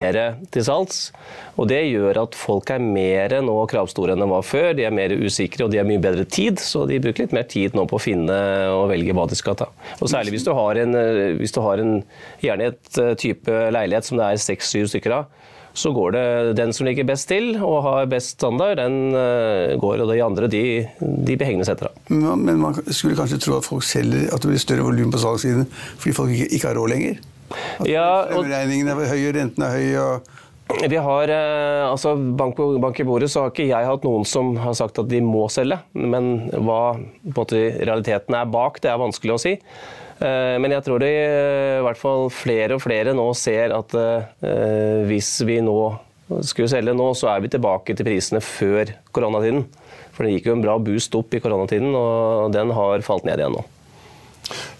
Til 0.00 0.62
salgs, 0.64 1.10
og 1.60 1.66
Det 1.68 1.82
gjør 1.90 2.22
at 2.22 2.36
folk 2.40 2.70
er 2.72 2.80
mer 2.80 3.34
nå 3.44 3.52
kravstore 3.68 4.14
enn 4.14 4.22
de 4.24 4.28
var 4.30 4.46
før. 4.48 4.70
De 4.72 4.86
er 4.88 4.94
mer 4.96 5.12
usikre 5.12 5.66
og 5.66 5.74
de 5.74 5.76
har 5.76 5.84
mye 5.84 6.00
bedre 6.00 6.24
tid, 6.24 6.56
så 6.56 6.86
de 6.88 6.96
bruker 7.04 7.26
litt 7.26 7.34
mer 7.36 7.44
tid 7.44 7.76
nå 7.76 7.84
på 7.84 7.98
å 7.98 8.00
finne 8.00 8.38
og 8.72 8.86
velge 8.94 9.12
hva 9.12 9.26
de 9.28 9.36
skal 9.36 9.58
ta. 9.60 9.68
Og 10.00 10.08
Særlig 10.08 10.32
hvis 10.32 10.46
du 10.48 10.54
har, 10.56 10.80
en, 10.80 10.96
hvis 11.36 11.52
du 11.52 11.60
har 11.60 11.84
en, 11.84 11.98
gjerne 12.40 12.70
et 12.72 13.00
eh, 13.02 13.12
type 13.20 13.60
leilighet 13.76 14.08
som 14.08 14.16
det 14.16 14.30
er 14.30 14.40
seks-syv 14.40 14.88
stykker 14.88 15.18
av 15.18 15.28
så 15.76 15.92
går 15.94 16.14
det 16.16 16.24
den 16.58 16.72
som 16.74 16.86
ligger 16.88 17.06
best 17.06 17.28
til 17.30 17.52
og 17.60 17.82
har 17.84 18.08
best 18.10 18.34
standard, 18.38 18.80
den 18.80 19.14
uh, 19.14 19.76
går. 19.78 20.02
Og 20.02 20.10
de 20.10 20.22
andre 20.24 20.48
de, 20.50 20.62
de 20.98 21.36
hengende 21.38 21.68
etter. 21.70 21.92
Men, 22.10 22.56
man 22.58 22.80
skulle 22.88 23.18
kanskje 23.18 23.38
tro 23.44 23.58
at 23.60 23.68
folk 23.68 23.86
selger, 23.86 24.26
at 24.34 24.42
det 24.42 24.50
blir 24.50 24.62
større 24.62 24.88
volum 24.88 25.12
på 25.14 25.20
salgssiden 25.22 25.68
fordi 25.70 26.16
folk 26.16 26.34
ikke, 26.48 26.66
har 26.66 26.78
råd 26.80 26.90
lenger? 26.90 27.20
At 27.50 28.34
og, 28.36 28.46
Regningene 28.46 28.94
er 28.94 29.10
høye, 29.10 29.32
renten 29.36 29.66
er 29.66 29.74
høy. 29.76 29.88
og 30.04 30.36
vi 30.86 31.00
har, 31.02 31.30
uh, 31.34 31.90
altså 31.90 32.12
bank, 32.38 32.60
bank 32.78 33.00
i 33.02 33.06
bordet 33.08 33.26
så 33.32 33.42
har 33.42 33.50
ikke 33.50 33.66
jeg 33.66 33.88
hatt 33.88 34.04
noen 34.06 34.22
som 34.28 34.52
har 34.62 34.76
sagt 34.78 35.00
at 35.02 35.08
de 35.10 35.18
må 35.24 35.48
selge. 35.50 35.80
Men 35.98 36.46
hva 36.54 36.94
måte, 37.26 37.64
realiteten 37.80 38.36
er 38.38 38.52
bak, 38.54 38.78
det 38.78 38.92
er 38.92 39.00
vanskelig 39.02 39.34
å 39.34 39.40
si. 39.42 39.56
Eh, 40.20 40.56
men 40.60 40.74
jeg 40.74 40.84
tror 40.84 41.00
det 41.00 41.10
eh, 41.16 41.78
i 41.78 41.84
hvert 41.86 42.00
fall 42.00 42.26
flere 42.34 42.76
og 42.76 42.82
flere 42.84 43.14
nå 43.16 43.24
ser 43.38 43.72
at 43.72 43.94
eh, 43.96 45.06
hvis 45.08 45.38
vi 45.48 45.62
nå 45.64 45.76
skulle 46.46 46.68
selge 46.70 46.92
nå, 46.94 47.08
så 47.16 47.32
er 47.32 47.40
vi 47.42 47.50
tilbake 47.50 47.96
til 47.96 48.06
prisene 48.06 48.42
før 48.44 48.92
koronatiden. 49.16 49.64
For 50.14 50.26
det 50.26 50.36
gikk 50.36 50.50
jo 50.50 50.58
en 50.58 50.64
bra 50.64 50.76
boost 50.82 51.16
opp 51.16 51.32
i 51.34 51.40
koronatiden, 51.42 51.94
og 51.96 52.52
den 52.54 52.70
har 52.76 53.06
falt 53.06 53.24
ned 53.26 53.40
igjen 53.40 53.56
nå. 53.56 53.64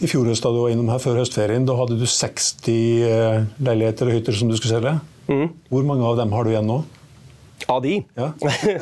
I 0.00 0.10
fjor 0.10 0.30
høst 0.30 0.44
da 0.46 0.52
du 0.54 0.62
var 0.62 0.72
innom 0.72 0.90
her 0.92 1.02
før 1.02 1.20
høstferien, 1.20 1.66
da 1.68 1.76
hadde 1.78 1.98
du 2.00 2.06
60 2.08 3.60
leiligheter 3.62 4.10
og 4.10 4.16
hytter 4.16 4.36
som 4.36 4.50
du 4.50 4.56
skulle 4.58 4.78
selge. 4.78 4.96
Mm. 5.30 5.46
Hvor 5.70 5.86
mange 5.86 6.08
av 6.08 6.18
dem 6.18 6.34
har 6.34 6.46
du 6.46 6.52
igjen 6.54 6.68
nå? 6.70 6.80
Av 7.70 7.80
de? 7.84 8.00
Ja. 8.18 8.32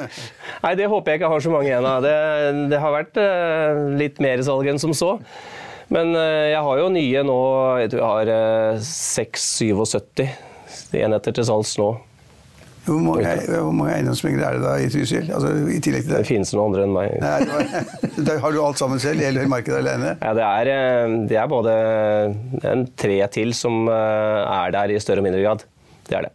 Nei, 0.65 0.75
det 0.79 0.89
håper 0.89 1.13
jeg 1.13 1.21
ikke 1.21 1.33
har 1.35 1.45
så 1.45 1.53
mange 1.53 1.69
igjen 1.69 1.89
av. 1.89 2.05
Det, 2.05 2.17
det 2.73 2.81
har 2.81 2.95
vært 2.95 3.23
litt 4.01 4.21
mer 4.23 4.43
salg 4.47 4.71
enn 4.71 4.81
som 4.81 4.95
så. 4.97 5.17
Men 5.93 6.13
eh, 6.17 6.51
jeg 6.53 6.65
har 6.65 6.83
jo 6.83 6.91
nye 6.93 7.25
nå. 7.25 7.39
Jeg 7.83 7.93
tror 7.95 8.03
jeg 8.03 8.13
har 8.13 8.83
6-77 8.85 10.25
eh, 10.25 10.37
enheter 11.01 11.37
til 11.37 11.49
salgs 11.49 11.77
nå. 11.81 11.95
Hvor 12.89 13.05
mange, 13.05 13.37
hvor 13.53 13.75
mange 13.77 13.95
eiendomsmeglere 13.99 14.49
er 14.49 14.59
det 14.59 14.65
da 14.65 14.75
i 14.81 14.91
Trysil? 14.93 15.31
Altså, 15.35 15.53
i 15.69 15.79
tillegg 15.85 16.07
til 16.07 16.15
det? 16.15 16.23
Det 16.25 16.31
finnes 16.31 16.53
noen 16.57 16.73
andre 16.73 16.87
enn 16.87 16.97
meg. 16.97 17.15
Nei, 17.23 18.37
har 18.45 18.57
du 18.57 18.61
alt 18.65 18.81
sammen 18.81 19.03
selv? 19.03 19.23
Hele 19.25 19.47
markedet 19.51 19.83
alene? 19.83 20.17
Ja, 20.23 20.35
det 20.39 20.47
er, 20.49 20.73
eh, 20.75 21.17
det 21.31 21.41
er 21.43 21.53
både 21.53 21.79
en 22.73 22.87
tre 22.99 23.21
til 23.35 23.55
som 23.57 23.89
er 23.93 24.75
der 24.75 24.95
i 24.97 25.01
større 25.03 25.23
og 25.23 25.29
mindre 25.29 25.45
grad. 25.45 25.67
Det 26.09 26.17
er 26.19 26.29
det. 26.29 26.35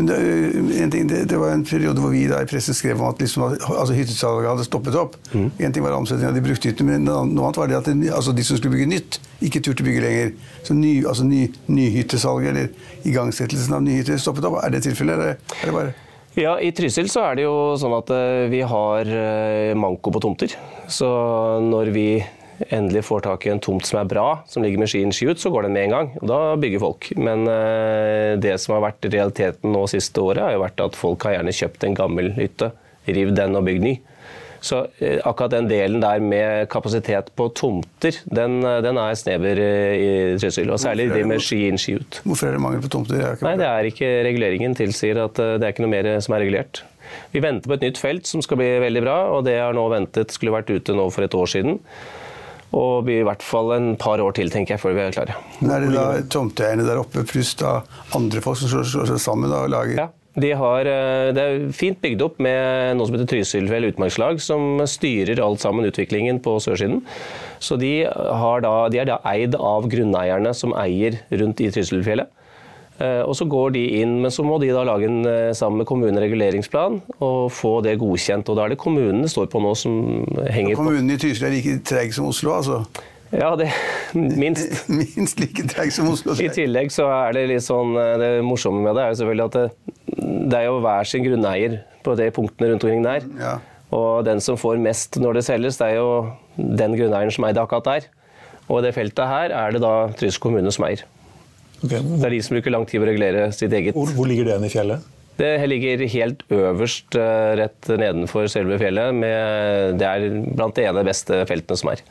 Men 0.00 0.08
det, 0.08 0.90
ting, 0.94 1.08
det, 1.10 1.24
det, 1.28 1.36
var 1.36 1.52
en 1.52 1.64
periode 1.64 2.00
hvor 2.00 2.14
vi 2.14 2.24
da 2.30 2.40
i 2.40 2.48
pressen 2.48 2.76
skrev 2.76 3.00
om 3.02 3.10
at 3.10 3.20
liksom, 3.20 3.44
altså 3.52 3.92
hyttesalget 3.92 4.48
hadde 4.48 4.64
stoppet 4.64 4.96
opp. 4.96 5.18
Mm. 5.34 5.50
En 5.58 5.74
ting 5.76 5.84
var 5.84 5.96
omsetningen 5.98 6.32
av 6.32 6.38
de 6.38 6.44
brukte 6.46 6.86
men 6.88 7.04
noe 7.04 7.26
annet 7.28 7.60
var 7.60 7.68
det 7.68 7.76
at 7.76 7.90
altså 8.16 8.32
de 8.32 8.46
som 8.46 8.56
skulle 8.56 8.78
bygge 8.78 8.88
nytt, 8.94 9.20
ikke 9.44 9.60
turte 9.66 9.84
bygge 9.84 10.04
lenger. 10.06 10.32
Så 10.64 10.76
ny, 10.78 10.94
altså 11.04 11.26
ny, 11.28 11.42
nyhyttesalget, 11.68 12.54
eller 12.54 13.10
igangsettelsen 13.10 13.76
av 13.76 13.84
nyhytter, 13.84 14.16
stoppet 14.22 14.48
opp. 14.48 14.62
Er 14.64 14.72
det 14.72 14.86
tilfellet, 14.88 15.20
eller 15.20 15.36
er 15.36 15.68
det 15.68 15.76
bare 15.76 15.98
ja, 16.38 16.54
I 16.62 16.70
Trysil 16.72 17.08
så 17.10 17.24
er 17.26 17.40
det 17.40 17.44
jo 17.44 17.54
sånn 17.78 17.94
at 17.96 18.10
eh, 18.14 18.44
vi 18.52 18.60
har 18.62 19.08
eh, 19.10 19.72
manko 19.74 20.12
på 20.14 20.22
tomter. 20.22 20.54
Så 20.86 21.08
når 21.64 21.90
vi 21.94 22.06
endelig 22.68 23.04
får 23.08 23.24
tak 23.24 23.46
i 23.46 23.52
en 23.54 23.62
tomt 23.62 23.86
som 23.86 24.00
er 24.02 24.10
bra, 24.10 24.26
som 24.50 24.64
ligger 24.64 24.82
med 24.82 24.90
skien 24.92 25.14
ski 25.14 25.30
ut, 25.30 25.40
så 25.40 25.52
går 25.52 25.66
den 25.66 25.76
med 25.76 25.88
en 25.88 25.96
gang. 25.96 26.12
og 26.20 26.28
Da 26.30 26.40
bygger 26.60 26.82
folk. 26.82 27.10
Men 27.16 27.48
eh, 27.48 28.36
det 28.42 28.56
som 28.62 28.76
har 28.76 28.84
vært 28.90 29.08
realiteten 29.08 29.72
nå 29.74 29.86
siste 29.90 30.22
året, 30.22 30.44
har 30.44 30.56
jo 30.56 30.62
vært 30.64 30.84
at 30.84 30.98
folk 30.98 31.26
har 31.26 31.38
gjerne 31.38 31.56
kjøpt 31.56 31.88
en 31.88 31.98
gammel 31.98 32.32
hytte, 32.36 32.72
riv 33.10 33.34
den 33.36 33.58
og 33.58 33.66
bygd 33.68 33.86
ny. 33.86 33.96
Så 34.60 34.82
eh, 35.00 35.16
akkurat 35.24 35.54
den 35.54 35.70
delen 35.70 36.02
der 36.04 36.20
med 36.20 36.68
kapasitet 36.72 37.32
på 37.38 37.48
tomter, 37.56 38.20
den, 38.28 38.60
eh, 38.60 38.82
den 38.84 39.00
er 39.00 39.16
snever 39.16 39.62
i 39.64 40.12
Trysil. 40.42 40.68
Og 40.74 40.82
særlig 40.82 41.08
de 41.14 41.24
med 41.24 41.40
ski 41.44 41.62
inn, 41.70 41.80
ski 41.80 41.96
ut. 41.96 42.20
Hvorfor 42.28 42.50
er 42.50 42.58
det 42.58 42.62
mangel 42.66 42.84
på 42.84 42.92
tomter? 42.92 43.24
Det 43.24 43.46
Nei, 43.46 43.56
det 43.60 43.68
er 43.70 43.90
ikke 43.90 44.14
reguleringen 44.28 44.76
tilsier 44.76 45.24
at 45.24 45.40
det 45.40 45.64
er 45.64 45.72
ikke 45.72 45.86
noe 45.86 45.96
mer 45.96 46.12
som 46.20 46.36
er 46.36 46.44
regulert. 46.44 46.84
Vi 47.32 47.42
venter 47.42 47.66
på 47.66 47.74
et 47.74 47.84
nytt 47.88 47.98
felt 47.98 48.28
som 48.28 48.42
skal 48.44 48.60
bli 48.60 48.68
veldig 48.84 49.02
bra, 49.02 49.18
og 49.34 49.44
det 49.48 49.56
har 49.58 49.74
nå 49.74 49.82
ventet, 49.90 50.30
skulle 50.34 50.54
vært 50.54 50.70
ute 50.70 50.94
nå 50.94 51.08
for 51.10 51.26
et 51.26 51.34
år 51.34 51.50
siden. 51.50 51.80
Og 52.76 53.04
blir 53.06 53.24
i 53.24 53.26
hvert 53.26 53.42
fall 53.42 53.74
en 53.74 53.90
par 53.98 54.22
år 54.22 54.36
til, 54.38 54.50
tenker 54.52 54.76
jeg, 54.76 54.82
før 54.84 54.94
vi 54.94 55.02
er 55.02 55.14
klare. 55.16 55.36
Men 55.58 55.74
Er 55.74 55.84
det 55.84 55.92
da 55.96 56.06
tomteeierne 56.30 56.86
der 56.86 57.02
oppe 57.02 57.24
pluss 57.26 57.56
da 57.58 57.80
andre 58.16 58.42
folk 58.44 58.60
som 58.60 58.70
slår 58.70 59.10
seg 59.10 59.22
sammen 59.22 59.50
og 59.50 59.70
lager 59.72 59.98
ja. 60.04 60.08
De 60.38 60.52
har, 60.54 60.86
eh, 60.86 61.32
det 61.34 61.42
er 61.42 61.72
fint 61.74 61.98
bygd 61.98 62.20
opp 62.22 62.36
med 62.38 62.94
noe 62.96 63.08
som 63.08 63.16
heter 63.16 63.26
Trysilfjell 63.32 63.88
utmarkslag, 63.88 64.38
som 64.38 64.78
styrer 64.86 65.42
alt 65.42 65.58
sammen 65.58 65.88
utviklingen 65.88 66.38
på 66.44 66.54
sørsiden. 66.62 67.02
Så 67.58 67.74
de, 67.80 68.06
da, 68.06 68.74
de 68.92 69.00
er 69.02 69.08
da 69.10 69.18
eid 69.26 69.58
av 69.58 69.88
grunneierne 69.90 70.54
som 70.54 70.76
eier 70.78 71.18
rundt 71.34 71.60
i 71.64 71.72
Trysilfjellet. 71.74 72.30
Eh, 73.00 73.22
og 73.24 73.32
så 73.36 73.46
går 73.48 73.72
de 73.78 73.82
inn, 74.02 74.18
men 74.20 74.32
så 74.34 74.44
må 74.44 74.58
de 74.60 74.68
da 74.74 74.82
lage 74.84 75.08
en 75.08 75.22
eh, 75.24 75.52
sammen 75.56 75.80
med 75.80 75.88
kommunen 75.88 76.20
reguleringsplan 76.20 76.98
og 77.24 77.46
få 77.56 77.78
det 77.86 77.96
godkjent. 78.00 78.50
Og 78.52 78.58
da 78.58 78.66
er 78.66 78.74
det 78.74 78.80
kommunene 78.82 79.24
det 79.24 79.32
står 79.32 79.48
på 79.52 79.62
nå 79.64 79.72
som 79.78 79.94
henger 80.52 80.74
på. 80.74 80.82
Kommunen 80.82 81.14
i 81.14 81.20
Tyskland 81.20 81.54
er 81.54 81.56
like 81.56 81.78
treg 81.88 82.12
som 82.12 82.28
Oslo, 82.28 82.52
altså? 82.58 82.82
Ja, 83.32 83.54
det 83.56 83.70
minst. 84.42 84.90
minst 84.90 85.40
like 85.40 85.64
treg 85.70 85.94
som 85.96 86.10
Oslo. 86.12 86.34
I 86.36 86.50
tillegg 86.52 86.92
så 86.92 87.06
er 87.14 87.38
det 87.38 87.46
litt 87.54 87.64
sånn 87.64 87.96
eh, 87.96 88.16
Det 88.20 88.30
morsomme 88.44 88.82
med 88.84 88.98
det 88.98 89.06
er 89.06 89.14
jo 89.14 89.20
selvfølgelig 89.22 89.46
at 89.48 89.56
det, 89.56 89.66
det 90.52 90.58
er 90.60 90.68
jo 90.68 90.82
hver 90.84 91.08
sin 91.08 91.24
grunneier 91.24 91.78
på 92.04 92.16
de 92.20 92.26
punktene 92.36 92.72
rundt 92.72 92.84
omkring 92.84 93.06
der. 93.06 93.24
Ja. 93.40 93.54
Og 93.96 94.26
den 94.28 94.42
som 94.44 94.60
får 94.60 94.76
mest 94.82 95.16
når 95.18 95.40
det 95.40 95.46
selges, 95.48 95.80
det 95.80 95.88
er 95.88 96.02
jo 96.02 96.10
den 96.58 96.98
grunneieren 96.98 97.32
som 97.32 97.48
eide 97.48 97.64
akkurat 97.64 97.88
der. 97.88 98.10
Og 98.68 98.82
i 98.82 98.84
det 98.86 98.92
feltet 98.94 99.24
her 99.26 99.56
er 99.56 99.72
det 99.72 99.80
da 99.82 99.94
Trysil 100.20 100.42
kommune 100.44 100.70
som 100.74 100.84
eier. 100.86 101.06
Okay. 101.80 102.02
Det 102.04 102.26
er 102.28 102.34
de 102.36 102.42
som 102.44 102.56
bruker 102.58 102.74
lang 102.74 102.84
tid 102.88 103.00
på 103.00 103.06
å 103.06 103.08
regulere 103.08 103.48
sitt 103.56 103.72
eget. 103.72 103.96
Hvor, 103.96 104.12
hvor 104.16 104.28
ligger 104.28 104.50
det 104.50 104.58
i 104.68 104.72
fjellet? 104.72 105.06
Det 105.40 105.54
ligger 105.70 106.02
helt 106.12 106.42
øverst, 106.52 107.16
eh, 107.16 107.54
rett 107.56 107.88
nedenfor 107.88 108.48
selve 108.52 108.76
fjellet. 108.80 109.14
Med, 109.16 109.96
det 110.00 110.08
er 110.08 110.26
blant 110.44 110.76
de 110.76 110.84
ene 110.84 111.04
beste 111.06 111.40
feltene 111.48 111.80
som 111.80 111.92
er. 111.94 112.02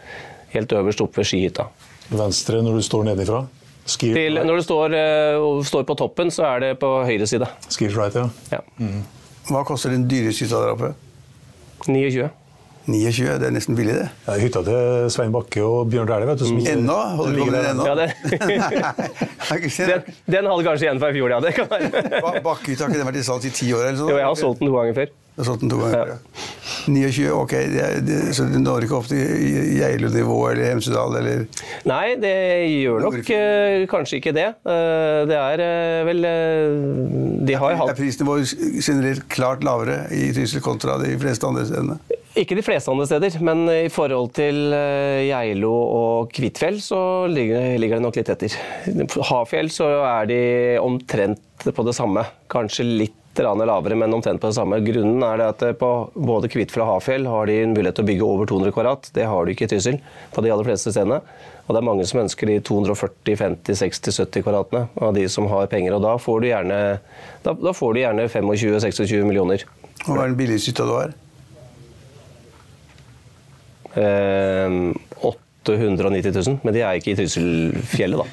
Helt 0.55 0.73
øverst 0.73 1.03
oppe 1.05 1.21
ved 1.21 1.29
skihytta. 1.29 1.67
Venstre 2.09 2.63
når 2.65 2.79
du 2.79 2.85
står 2.87 3.05
nedenfra? 3.11 3.43
Til, 3.89 4.37
når 4.45 4.59
du 4.59 4.61
står, 4.61 4.93
uh, 4.93 5.61
står, 5.65 5.85
på 5.89 5.95
toppen, 5.97 6.29
så 6.33 6.45
er 6.45 6.59
det 6.61 6.73
på 6.81 6.89
høyre 7.05 7.25
side. 7.29 7.47
Ski 7.73 7.87
right, 7.89 8.13
ja. 8.13 8.27
ja. 8.53 8.59
Mm. 8.77 9.01
Hva 9.49 9.63
koster 9.65 9.93
den 9.93 10.05
dyreste 10.09 10.45
hytta 10.45 10.59
der 10.61 10.73
oppe? 10.75 10.91
29. 11.87 12.27
29, 12.91 13.37
det 13.41 13.47
er 13.47 13.53
nesten 13.55 13.77
billig, 13.77 13.95
det. 13.99 14.07
Ja, 14.27 14.35
hytta 14.41 14.63
til 14.65 15.07
Svein 15.13 15.33
Bakke 15.35 15.63
og 15.65 15.89
Bjørn 15.91 16.09
Dæhlie. 16.09 16.27
vet 16.29 16.41
du. 16.41 16.45
Som 16.49 16.59
ennå? 16.59 16.97
Holder 17.19 17.37
du 17.37 17.41
på 17.43 17.49
med 17.49 17.57
den 17.57 17.71
ennå? 17.71 17.87
Ja, 17.87 17.95
det. 17.95 18.09
den, 19.93 20.13
den 20.35 20.51
hadde 20.51 20.67
kanskje 20.67 20.87
igjen 20.87 21.01
fra 21.01 21.13
i 21.13 21.17
fjor, 21.17 21.33
ja. 21.35 21.41
Det 21.43 21.55
kan 21.57 21.69
være. 21.71 22.03
Bakkehytta 22.49 22.85
har 22.85 22.93
ikke 22.93 23.01
den 23.01 23.09
vært 23.11 23.21
i 23.21 23.25
salg 23.27 23.49
i 23.49 23.53
ti 23.53 23.71
år? 23.73 23.89
eller 23.89 23.99
sånn? 24.01 24.13
Jo, 24.13 24.21
jeg 24.21 24.29
har 24.29 24.39
solgt 24.39 24.63
den 24.63 24.71
to 24.71 24.77
ganger 24.77 24.97
før. 25.01 25.13
Du 25.13 25.43
har 25.43 25.49
solgt 25.51 25.65
den 25.65 25.73
to 25.73 25.81
ganger. 25.83 26.15
Ja. 26.15 26.47
29, 26.89 27.31
ok, 27.31 27.51
det, 27.51 27.87
det, 28.07 28.17
så 28.35 28.45
du 28.49 28.57
når 28.61 28.85
ikke 28.85 28.97
opp 28.97 29.07
til 29.09 29.19
Geilo-nivå 29.77 30.37
eller 30.51 30.71
Hemsedal 30.71 31.17
eller 31.19 31.43
Nei, 31.89 32.15
det 32.19 32.35
gjør 32.81 33.03
nok 33.05 33.17
uh, 33.19 33.85
kanskje 33.91 34.19
ikke 34.19 34.33
det. 34.35 34.47
Uh, 34.67 35.25
det 35.29 35.37
er 35.37 35.63
uh, 35.63 36.07
vel 36.07 36.29
De 37.47 37.57
har 37.61 37.77
hatt 37.81 37.93
Er 37.93 37.99
prisnivået 37.99 38.53
generelt 38.79 39.27
klart 39.31 39.65
lavere 39.65 40.05
i 40.15 40.29
Trysil 40.35 40.63
kontra 40.65 40.97
de 41.01 41.13
fleste 41.21 41.47
andre 41.49 41.67
stedene? 41.69 41.99
Ikke 42.39 42.55
de 42.55 42.63
fleste 42.63 42.91
andre 42.91 43.03
steder, 43.09 43.35
men 43.43 43.65
i 43.67 43.89
forhold 43.91 44.29
til 44.37 44.71
Geilo 45.27 45.73
og 45.75 46.29
Kvitfjell 46.31 46.77
så 46.79 47.01
ligger, 47.27 47.75
det 47.75 47.99
nok 47.99 48.15
litt 48.15 48.31
etter. 48.31 48.55
Hafjell 49.27 49.71
så 49.73 49.89
er 50.07 50.29
de 50.29 50.41
omtrent 50.79 51.67
på 51.75 51.83
det 51.83 51.95
samme. 51.97 52.23
Kanskje 52.51 52.87
litt 52.87 53.15
lavere, 53.39 53.95
men 53.95 54.13
omtrent 54.13 54.41
på 54.41 54.47
det 54.47 54.55
samme. 54.55 54.79
Grunnen 54.83 55.23
er 55.23 55.43
at 55.45 55.61
på 55.79 55.91
både 56.15 56.49
Kvitfjell 56.51 56.83
og 56.85 56.93
Hafjell 56.93 57.27
har 57.27 57.47
de 57.47 57.59
en 57.63 57.75
mulighet 57.75 57.99
til 57.99 58.07
å 58.07 58.09
bygge 58.09 58.25
over 58.25 58.49
200 58.49 58.75
kvadrat. 58.75 59.11
Det 59.15 59.27
har 59.27 59.45
du 59.45 59.51
ikke 59.51 59.67
i 59.67 59.71
Trysil 59.71 59.99
på 60.33 60.43
de 60.43 60.51
aller 60.51 60.67
fleste 60.67 60.91
stedene. 60.95 61.21
Og 61.67 61.75
det 61.75 61.79
er 61.79 61.87
mange 61.91 62.07
som 62.09 62.23
ønsker 62.23 62.49
de 62.49 62.59
240, 62.65 63.35
50, 63.39 63.79
60, 63.83 64.19
70 64.25 64.45
kvadratene 64.47 64.87
av 64.95 65.15
de 65.15 65.27
som 65.29 65.47
har 65.51 65.69
penger. 65.71 65.95
Og 65.95 66.03
da 66.07 66.17
får 66.19 66.41
du 66.41 66.49
gjerne, 66.49 66.83
da, 67.45 67.53
da 67.53 67.75
får 67.75 67.95
du 67.95 68.03
gjerne 68.03 68.27
25-26 68.31 69.27
millioner. 69.27 69.65
Og 70.07 70.13
hva 70.15 70.23
er 70.23 70.31
den 70.31 70.39
billigste 70.39 70.73
hytta 70.73 70.87
du 70.87 70.95
har? 70.97 71.17
Eh, 73.99 75.35
890 75.75 76.31
000, 76.47 76.59
men 76.63 76.73
de 76.73 76.81
er 76.81 76.99
ikke 76.99 77.13
i 77.13 77.17
Trysilfjellet, 77.19 78.21
da. 78.21 78.25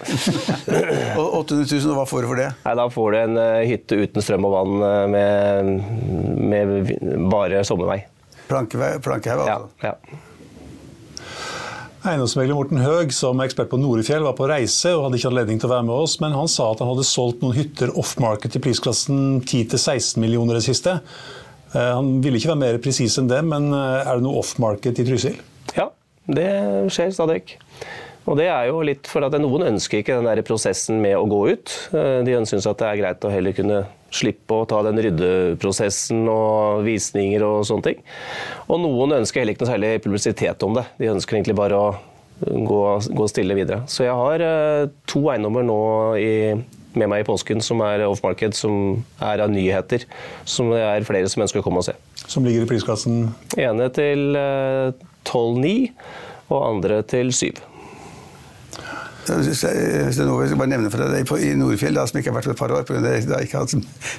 800 1.26 1.66
000, 1.74 1.90
og 1.90 1.98
hva 1.98 2.04
får 2.08 2.22
du 2.24 2.28
for 2.30 2.40
det? 2.40 2.50
Nei, 2.64 2.74
Da 2.78 2.86
får 2.92 3.08
du 3.12 3.18
en 3.20 3.40
uh, 3.40 3.64
hytte 3.66 3.98
uten 3.98 4.24
strøm 4.24 4.46
og 4.48 4.54
vann 4.54 4.76
uh, 4.84 5.06
med, 5.10 5.72
med, 6.52 6.92
bare 7.32 7.64
sommervei. 7.66 8.04
Plankehaug, 8.46 9.42
altså? 9.42 9.66
Ja. 9.82 9.90
ja. 9.90 10.22
Eiendomsmegler 12.06 12.54
Morten 12.54 12.78
Høeg, 12.78 13.10
som 13.10 13.40
er 13.42 13.48
ekspert 13.48 13.72
på 13.72 13.80
Norefjell, 13.82 14.22
var 14.22 14.36
på 14.38 14.46
reise 14.46 14.92
og 14.94 15.08
hadde 15.08 15.18
ikke 15.18 15.32
anledning 15.32 15.58
til 15.58 15.66
å 15.66 15.72
være 15.74 15.88
med 15.88 15.96
oss, 15.96 16.14
men 16.22 16.36
han 16.38 16.46
sa 16.50 16.68
at 16.70 16.84
han 16.84 16.92
hadde 16.92 17.08
solgt 17.08 17.42
noen 17.42 17.56
hytter 17.56 17.90
off-market 17.98 18.54
i 18.54 18.62
prisklassen 18.62 19.40
10-16 19.42 20.22
millioner 20.22 20.60
det 20.60 20.62
siste. 20.68 21.00
Eh, 21.72 21.90
han 21.90 22.20
ville 22.22 22.38
ikke 22.38 22.52
være 22.52 22.62
mer 22.62 22.78
presis 22.84 23.18
enn 23.18 23.26
det, 23.32 23.42
men 23.50 23.72
er 23.74 24.06
det 24.12 24.22
noe 24.22 24.38
off-market 24.44 25.02
i 25.02 25.08
Trysil? 25.10 25.42
Det 26.26 26.50
skjer 26.92 27.14
stadig. 27.14 27.42
Og 28.26 28.34
det 28.40 28.48
er 28.50 28.66
jo 28.72 28.80
litt 28.82 29.06
for 29.06 29.22
at 29.22 29.36
Noen 29.38 29.68
ønsker 29.68 30.00
ikke 30.00 30.16
den 30.18 30.26
der 30.26 30.42
prosessen 30.46 30.98
med 31.02 31.14
å 31.14 31.28
gå 31.30 31.44
ut. 31.54 31.74
Eh, 31.94 32.24
de 32.26 32.34
syns 32.48 32.66
at 32.66 32.80
det 32.82 32.88
er 32.88 33.00
greit 33.02 33.26
å 33.26 33.30
heller 33.30 33.54
kunne 33.54 33.84
slippe 34.16 34.56
å 34.56 34.66
ta 34.68 34.80
den 34.86 34.98
ryddeprosessen 35.02 36.26
og 36.30 36.82
visninger 36.86 37.44
og 37.46 37.62
sånne 37.68 37.86
ting. 37.90 38.02
Og 38.66 38.82
noen 38.82 39.20
ønsker 39.20 39.42
heller 39.42 39.54
ikke 39.54 39.66
noe 39.66 39.72
særlig 39.74 39.92
publisitet 40.02 40.66
om 40.66 40.74
det. 40.78 40.86
De 40.98 41.12
ønsker 41.12 41.38
egentlig 41.38 41.58
bare 41.58 41.78
å 41.78 41.88
gå, 42.40 42.82
gå 43.14 43.28
stille 43.30 43.56
videre. 43.58 43.84
Så 43.90 44.08
jeg 44.08 44.18
har 44.18 44.42
eh, 44.42 44.90
to 45.06 45.26
eiendommer 45.30 45.66
nå 45.66 45.80
i, 46.18 46.30
med 46.98 47.12
meg 47.12 47.22
i 47.22 47.28
påsken 47.30 47.62
som 47.62 47.82
er 47.86 48.08
off-market, 48.08 48.58
som 48.58 49.04
er 49.22 49.44
av 49.44 49.54
nyheter. 49.54 50.06
Som 50.42 50.74
det 50.74 50.82
er 50.82 51.06
flere 51.06 51.30
som 51.30 51.46
ønsker 51.46 51.62
å 51.62 51.66
komme 51.66 51.84
og 51.84 51.92
se. 51.92 51.94
Som 52.26 52.48
ligger 52.48 52.66
i 52.66 52.70
prisklassen? 52.74 53.28
Ene 53.54 53.86
til 53.94 54.34
12,9 55.26 55.74
og 56.46 56.60
andre 56.62 57.00
til 57.10 57.32
7. 57.34 57.50
Noe 59.26 59.42
jeg 59.42 59.56
skal 59.58 60.60
bare 60.60 60.70
nevne 60.70 60.90
for 60.92 61.02
deg, 61.02 61.30
I 61.42 61.54
Nordfjell, 61.58 61.96
da, 61.98 62.04
som 62.06 62.20
ikke 62.20 62.30
har 62.30 62.36
vært 62.38 62.50
på 62.50 62.54
et 62.54 62.60
par 62.60 62.74
år, 62.76 62.84
på 62.86 62.94
grunn 62.94 63.08
av 63.08 63.16
jeg 63.16 63.26
har 63.26 63.42
ikke 63.42 63.62
hatt 63.64 63.74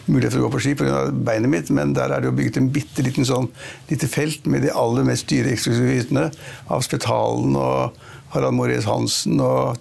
mulighet 0.09 0.33
for 0.33 0.41
å 0.41 0.47
gå 0.47 0.51
på 0.57 0.63
ski 0.65 0.73
pga. 0.79 1.05
beinet 1.29 1.51
mitt, 1.53 1.71
men 1.71 1.93
der 1.95 2.11
er 2.11 2.23
det 2.23 2.27
jo 2.27 2.35
bygget 2.35 2.59
en 2.59 2.67
bitte 2.75 3.05
liten 3.05 3.27
sånn 3.27 3.47
lite 3.91 4.09
felt 4.11 4.49
med 4.51 4.65
de 4.67 4.73
aller 4.75 5.07
mest 5.07 5.29
dyre 5.31 5.53
eksklusive 5.53 5.95
hyttene. 5.95 6.27
Av 6.73 6.83
Spetalen 6.83 7.55
og 7.55 7.95
Harald 8.33 8.57
Moritz 8.57 8.87
Hansen 8.89 9.39
og 9.43 9.79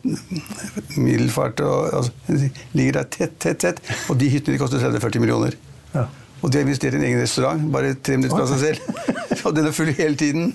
Middelfart. 0.95 1.63
Og, 1.67 1.91
altså, 1.99 2.53
ligger 2.77 3.01
der 3.01 3.11
tett, 3.11 3.35
tett, 3.43 3.59
tett. 3.65 3.83
Og 4.11 4.21
de 4.21 4.31
hyttene 4.31 4.55
de 4.55 4.63
koster 4.63 4.83
30-40 4.85 5.25
millioner. 5.25 5.59
Ja. 5.97 6.07
Og 6.47 6.53
de 6.53 6.61
har 6.61 6.67
investert 6.69 6.95
i 6.95 7.01
en 7.01 7.05
egen 7.09 7.19
restaurant, 7.19 7.63
bare 7.75 7.97
tre 8.07 8.17
minutter 8.21 8.39
fra 8.39 8.47
seg 8.47 8.61
selv. 8.63 9.07
og 9.49 9.55
den 9.57 9.67
er 9.67 9.75
full 9.75 9.91
hele 9.99 10.15
tiden. 10.15 10.53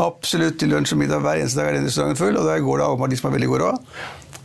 Absolutt 0.00 0.56
til 0.62 0.72
lunsj 0.72 0.94
og 0.96 1.02
middag 1.02 1.20
hver 1.20 1.42
eneste 1.42 1.60
dag 1.60 1.68
er 1.68 1.78
den 1.78 1.88
restauranten 1.90 2.20
full. 2.22 2.38
Og 2.40 2.48
der 2.48 2.64
går 2.64 2.80
det 2.80 2.86
åpenbart 2.88 3.12
de 3.12 3.20
som 3.20 3.28
har 3.28 3.36
veldig 3.36 3.50
god 3.52 3.64
råd. 3.66 3.88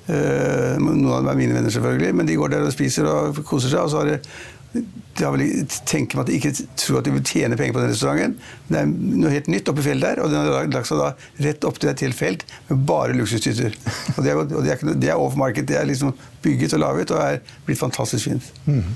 Uh, 0.10 0.76
noen 0.82 1.08
av 1.08 1.22
dem 1.22 1.32
er 1.32 1.40
mine 1.40 1.56
venner, 1.56 1.72
selvfølgelig, 1.72 2.16
men 2.20 2.28
de 2.28 2.36
går 2.36 2.52
der 2.52 2.66
og 2.68 2.76
spiser 2.76 3.08
og 3.08 3.44
koser 3.48 3.72
seg. 3.72 3.86
og 3.86 3.94
så 3.94 4.02
har 4.02 4.12
det 4.12 4.22
de 4.70 5.26
har 5.26 5.34
vel, 5.34 5.66
tenker 5.90 6.20
meg 6.20 6.28
at 6.28 6.30
de 6.30 6.38
ikke 6.38 6.66
tror 6.78 7.00
at 7.00 7.08
de 7.08 7.14
vil 7.16 7.24
tjene 7.26 7.58
penger 7.58 7.74
på 7.76 7.82
den 7.82 7.90
restauranten. 7.90 8.36
Det 8.70 8.78
er 8.78 8.92
noe 8.92 9.32
helt 9.34 9.50
nytt 9.52 9.72
oppi 9.72 9.84
fjellet 9.88 10.06
der, 10.06 10.22
og 10.24 10.32
den 10.32 10.46
har 10.46 10.70
lagt 10.70 10.90
seg 10.92 11.02
da 11.02 11.10
rett 11.48 11.66
opp 11.68 11.80
til 11.82 11.92
et 11.92 12.04
helt 12.06 12.18
felt 12.18 12.46
med 12.70 12.86
bare 12.88 13.18
luksushytter. 13.18 13.76
Og 14.16 14.22
det 14.24 14.32
er, 14.32 14.40
og 14.44 14.64
det 14.64 14.76
er, 14.76 14.94
det 14.94 15.12
er 15.12 15.20
off 15.20 15.36
market. 15.40 15.68
Det 15.70 15.80
er 15.80 15.90
liksom 15.90 16.14
bygget 16.46 16.78
og 16.78 16.84
laget 16.86 17.16
og 17.16 17.24
er 17.26 17.42
blitt 17.66 17.82
fantastisk 17.82 18.30
fint. 18.30 18.52
Mm. 18.70 18.94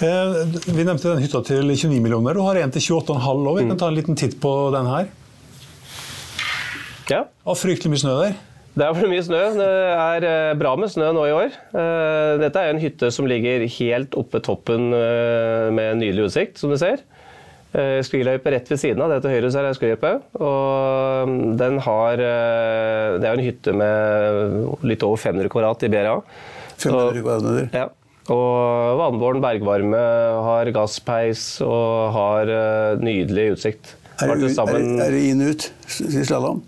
Eh, 0.00 0.36
vi 0.66 0.84
nevnte 0.84 1.10
den 1.10 1.22
hytta 1.24 1.42
til 1.46 1.66
29 1.66 1.98
millioner. 2.02 2.36
Du 2.36 2.44
har 2.46 2.60
en 2.60 2.72
til 2.72 2.84
28,5 3.00 3.48
òg. 3.50 3.58
Vi 3.58 3.66
kan 3.66 3.74
mm. 3.74 3.80
ta 3.82 3.90
en 3.90 3.98
liten 3.98 4.18
titt 4.18 4.38
på 4.42 4.52
den 4.74 4.88
her. 4.90 5.10
Ja. 7.10 7.24
Og 7.44 7.58
fryktelig 7.58 7.92
mye 7.92 8.02
snø 8.04 8.14
der. 8.20 8.38
Det 8.70 8.86
er 8.86 8.94
for 8.94 9.10
mye 9.10 9.24
snø. 9.26 9.40
Det 9.58 9.70
er 9.98 10.26
eh, 10.28 10.56
bra 10.58 10.76
med 10.78 10.92
snø 10.92 11.10
nå 11.16 11.26
i 11.26 11.34
år. 11.34 11.56
Eh, 11.74 12.34
dette 12.44 12.62
er 12.62 12.72
en 12.72 12.82
hytte 12.82 13.10
som 13.12 13.26
ligger 13.28 13.66
helt 13.80 14.14
oppe 14.18 14.42
toppen 14.46 14.92
med 14.94 15.86
en 15.88 16.00
nydelig 16.00 16.30
utsikt, 16.30 16.60
som 16.60 16.72
du 16.72 16.78
ser. 16.80 17.02
Skiløype 17.70 18.50
rett 18.50 18.66
ved 18.66 18.80
siden 18.82 19.02
av. 19.04 19.12
Det 19.12 19.20
til 19.22 19.36
høyre 19.36 19.50
er 19.60 19.76
skiløype. 19.76 20.16
Og 20.40 21.28
mm, 21.30 21.36
den 21.60 21.78
har 21.84 22.18
Det 22.18 23.26
er 23.28 23.30
en 23.30 23.44
hytte 23.46 23.74
med 23.76 24.86
litt 24.90 25.06
over 25.06 25.20
500 25.22 25.52
kvadrat 25.52 25.86
i 25.86 25.92
BRA. 25.92 26.16
500 26.80 27.22
kvadratmeter? 27.22 27.70
Ja. 27.76 27.90
Og 28.30 28.98
vannbåren 29.00 29.42
bergvarme, 29.42 30.00
har 30.46 30.70
gasspeis 30.74 31.44
og 31.66 32.14
har 32.14 32.50
uh, 32.50 33.02
nydelig 33.02 33.48
utsikt. 33.56 33.96
Er 34.20 34.36
det, 34.36 34.52
er 34.52 35.14
det 35.14 35.22
inn 35.30 35.40
ut 35.48 35.70
i 36.04 36.24
slalåm? 36.28 36.60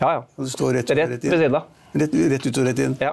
Ja, 0.00 0.16
ja. 0.16 0.22
Og 0.24 0.46
det 0.46 0.52
står 0.54 0.78
rett, 0.78 0.94
rett, 0.96 1.12
rett 1.16 1.26
ved 1.28 1.42
siden 1.42 1.58
av. 1.58 1.68
Rett, 1.94 2.16
rett, 2.32 2.48
ut 2.48 2.60
og 2.60 2.66
rett 2.66 2.80
inn? 2.82 2.96
Ja. 3.02 3.12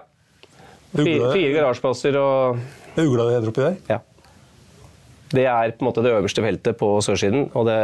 Fire, 0.91 1.27
fire 1.31 1.51
garasjeplasser 1.55 2.17
og 2.19 2.61
Ugla 2.99 3.27
det 3.27 3.35
heter 3.37 3.51
oppi 3.51 3.63
der? 3.63 3.75
Ja. 3.87 3.99
Det 5.31 5.45
er 5.47 5.71
på 5.71 5.85
en 5.85 5.87
måte 5.87 6.03
det 6.03 6.11
øverste 6.11 6.43
feltet 6.43 6.75
på 6.79 6.89
sørsiden, 7.05 7.45
og 7.55 7.67
det 7.69 7.77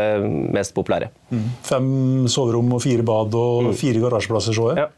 mest 0.52 0.74
populære. 0.76 1.08
Mm. 1.32 1.46
Fem 1.64 1.92
soverom 2.32 2.74
og 2.76 2.82
fire 2.84 3.06
bad 3.08 3.38
og 3.40 3.70
mm. 3.70 3.76
fire 3.80 4.02
garasjeplasser, 4.04 4.58
så 4.58 4.72
jeg. 4.74 4.84
Ja. 4.84 4.90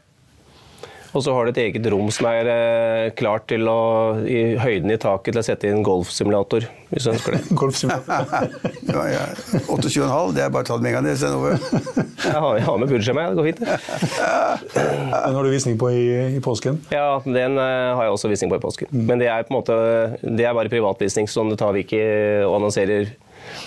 Og 1.10 1.24
så 1.24 1.32
har 1.34 1.46
du 1.46 1.50
et 1.50 1.60
eget 1.64 1.86
rom 1.90 2.10
som 2.14 2.28
er 2.30 2.48
eh, 2.50 3.12
klart 3.18 3.48
til 3.50 3.66
å 3.66 3.80
i 4.22 4.54
høyden 4.60 4.92
i 4.94 4.98
taket 5.00 5.34
til 5.34 5.42
å 5.42 5.44
sette 5.46 5.70
inn 5.70 5.82
golfsimulator, 5.86 6.66
hvis 6.92 7.06
du 7.06 7.12
ønsker 7.14 7.36
det. 7.36 7.40
golfsimulator. 7.60 8.52
ja, 8.94 9.06
ja. 9.16 9.24
28,5, 9.66 10.34
det 10.36 10.44
er 10.44 10.52
bare 10.54 10.68
tatt 10.68 10.84
med 10.84 10.92
en 10.92 10.98
gang, 10.98 11.08
det. 11.08 11.16
jeg, 12.28 12.36
har, 12.36 12.60
jeg 12.60 12.66
har 12.68 12.78
med 12.82 12.92
budsjett 12.92 13.18
det 13.20 13.38
går 13.38 13.48
fint. 13.48 13.64
den 14.74 15.38
har 15.38 15.42
du 15.42 15.50
visning 15.50 15.80
på 15.80 15.90
i, 15.94 16.04
i, 16.36 16.42
påsken? 16.44 16.78
Ja, 16.94 17.18
den 17.24 17.58
uh, 17.58 17.96
har 17.98 18.06
jeg 18.06 18.14
også 18.14 18.30
visning 18.30 18.52
på 18.52 18.60
i 18.60 18.62
påsken. 18.62 18.92
Mm. 18.92 19.02
Men 19.08 19.22
det 19.22 19.32
er 19.32 19.48
på 19.48 19.54
en 19.54 19.58
måte, 19.58 19.80
det 20.22 20.46
er 20.46 20.54
bare 20.56 20.72
privatvisning, 20.72 21.26
så 21.30 21.44
det 21.50 21.58
tar 21.60 21.74
vi 21.74 21.82
ikke 21.86 22.04
og 22.46 22.60
annonserer 22.60 23.10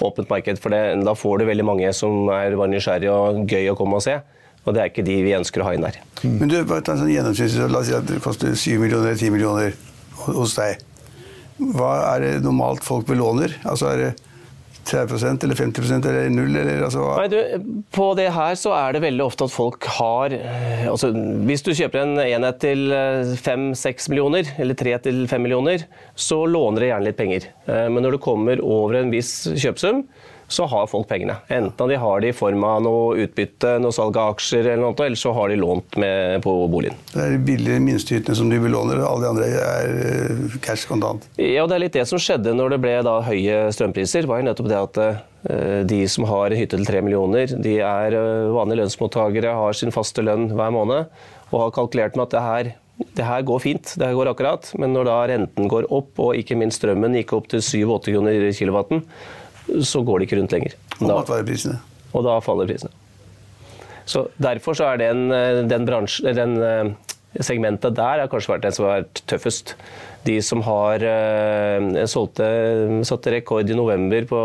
åpent 0.06 0.32
marked. 0.32 0.62
For 0.64 0.72
det, 0.72 0.82
da 1.04 1.16
får 1.18 1.42
du 1.42 1.50
veldig 1.50 1.68
mange 1.68 1.92
som 1.98 2.32
er 2.32 2.56
bare 2.56 2.72
nysgjerrige 2.72 3.12
og 3.12 3.44
gøy 3.52 3.74
å 3.74 3.78
komme 3.80 4.00
og 4.00 4.06
se. 4.06 4.22
Og 4.64 4.76
det 4.76 4.82
er 4.82 4.92
ikke 4.92 5.06
de 5.06 5.20
vi 5.26 5.36
ønsker 5.36 5.64
å 5.64 5.68
ha 5.68 5.76
inn 5.76 5.86
der. 5.86 6.00
Mm. 6.24 6.36
Men 6.40 6.52
du, 6.52 6.58
bare 6.68 6.84
ta 6.86 6.96
en 6.96 7.04
sånn 7.04 7.12
gjennomsnitt, 7.12 7.58
La 7.68 7.82
oss 7.82 7.90
si 7.90 7.96
at 7.98 8.08
det 8.08 8.22
koster 8.24 8.56
7 8.56 8.80
millioner 8.80 9.12
eller 9.12 9.20
10 9.20 9.34
millioner 9.36 9.74
hos 10.30 10.56
deg. 10.60 10.84
Hva 11.74 11.96
er 12.14 12.24
det 12.24 12.36
normalt 12.46 12.86
folk 12.86 13.08
belåner? 13.10 13.58
Altså 13.68 13.92
er 13.92 14.00
det 14.02 14.14
30 14.84 15.44
eller 15.46 15.56
50% 15.56 16.08
eller 16.10 16.30
null? 16.34 16.56
Eller, 16.60 16.82
altså, 16.84 17.06
Nei, 17.16 17.28
du, 17.32 17.38
på 17.96 18.10
det 18.20 18.28
her 18.36 18.58
så 18.60 18.74
er 18.76 18.96
det 18.96 19.04
veldig 19.06 19.26
ofte 19.26 19.48
at 19.48 19.54
folk 19.54 19.88
har 19.98 20.36
eh, 20.36 20.86
altså, 20.92 21.12
Hvis 21.48 21.64
du 21.64 21.72
kjøper 21.72 22.04
en 22.04 22.20
enhet 22.24 22.60
til 22.64 22.92
5-6 22.92 23.88
eh, 23.88 24.12
millioner, 24.12 24.52
eller 24.60 24.80
3-5 24.80 25.38
millioner, 25.40 25.88
så 26.16 26.44
låner 26.50 26.84
de 26.84 26.92
gjerne 26.92 27.10
litt 27.10 27.20
penger. 27.20 27.50
Eh, 27.68 27.88
men 27.94 28.04
når 28.04 28.18
du 28.18 28.24
kommer 28.24 28.64
over 28.64 29.00
en 29.00 29.14
viss 29.14 29.36
kjøpesum, 29.54 30.04
så 30.54 30.68
har 30.70 30.88
folk 30.92 31.08
pengene. 31.10 31.36
Enten 31.54 31.90
de 31.90 31.98
har 32.00 32.22
det 32.24 32.32
i 32.32 32.36
form 32.38 32.64
av 32.68 32.82
noe 32.86 33.18
utbytte, 33.26 33.76
noe 33.82 33.96
salg 33.96 34.18
av 34.20 34.36
aksjer, 34.36 34.68
eller 34.68 34.84
noe, 34.84 34.96
eller 35.06 35.20
så 35.20 35.34
har 35.36 35.52
de 35.52 35.58
lånt 35.60 35.98
med 36.00 36.44
på 36.46 36.54
boligen. 36.72 36.98
Det 37.12 37.22
er 37.24 37.36
de 37.36 37.42
billige 37.50 37.82
minsteytene 37.84 38.38
som 38.38 38.52
de 38.52 38.62
belåner, 38.64 39.02
alle 39.04 39.26
de 39.26 39.32
andre 39.34 39.50
er 39.60 39.94
eh, 40.06 40.58
cash 40.64 40.88
kontant? 40.90 41.28
Ja, 41.42 41.66
det 41.68 41.78
er 41.78 41.86
litt 41.86 41.98
det 41.98 42.08
som 42.10 42.22
skjedde 42.22 42.56
når 42.58 42.76
det 42.76 42.82
ble 42.86 42.96
da 43.06 43.20
høye 43.26 43.66
strømpriser. 43.76 44.30
var 44.30 44.42
jo 44.42 44.50
nettopp 44.50 44.72
det 44.72 44.80
at 44.80 45.02
eh, 45.08 45.82
de 45.90 46.04
som 46.12 46.28
har 46.30 46.52
en 46.54 46.62
hytte 46.62 46.78
til 46.80 46.88
tre 46.88 47.04
millioner, 47.06 47.58
de 47.58 47.80
er 47.82 48.20
eh, 48.20 48.54
vanlige 48.54 48.84
lønnsmottakere, 48.84 49.58
har 49.60 49.78
sin 49.78 49.94
faste 49.96 50.26
lønn 50.26 50.52
hver 50.54 50.74
måned 50.76 51.12
og 51.54 51.60
har 51.68 51.76
kalkulert 51.76 52.16
med 52.18 52.28
at 52.30 52.34
det 52.34 52.48
her 52.48 52.74
det 53.18 53.26
her 53.26 53.42
går 53.46 53.62
fint, 53.62 53.94
det 53.98 54.06
her 54.06 54.16
går 54.16 54.30
akkurat, 54.32 54.68
men 54.80 54.94
når 54.94 55.08
da 55.10 55.16
renten 55.34 55.70
går 55.70 55.90
opp, 55.94 56.14
og 56.22 56.38
ikke 56.38 56.58
minst 56.60 56.82
strømmen 56.82 57.18
gikk 57.18 57.34
opp 57.38 57.50
til 57.52 57.64
7-8 57.66 58.14
kroner 58.14 58.46
i 58.48 58.54
kilowatten, 58.56 59.02
så 59.84 60.04
går 60.06 60.20
de 60.20 60.28
ikke 60.28 60.40
rundt 60.42 60.56
lenger. 60.56 60.76
Og 61.00 61.08
matvareprisene. 61.08 61.80
Og 62.14 62.26
da 62.28 62.38
faller 62.46 62.70
prisene. 62.70 62.94
Så 64.06 64.28
Derfor 64.42 64.76
så 64.78 64.92
er 64.92 65.00
den, 65.00 65.30
den, 65.70 65.86
bransje, 65.88 66.34
den 66.36 66.58
segmentet 67.42 67.96
der 67.98 68.22
har 68.22 68.30
kanskje 68.32 68.54
vært 68.54 68.66
den 68.68 68.76
som 68.76 68.88
har 68.88 69.00
vært 69.02 69.24
tøffest. 69.30 69.74
De 70.28 70.38
som 70.46 70.62
har 70.64 71.04
uh, 71.04 72.04
solgte, 72.08 72.46
satte 73.08 73.34
rekord 73.34 73.70
i 73.70 73.76
november 73.76 74.28
på 74.30 74.44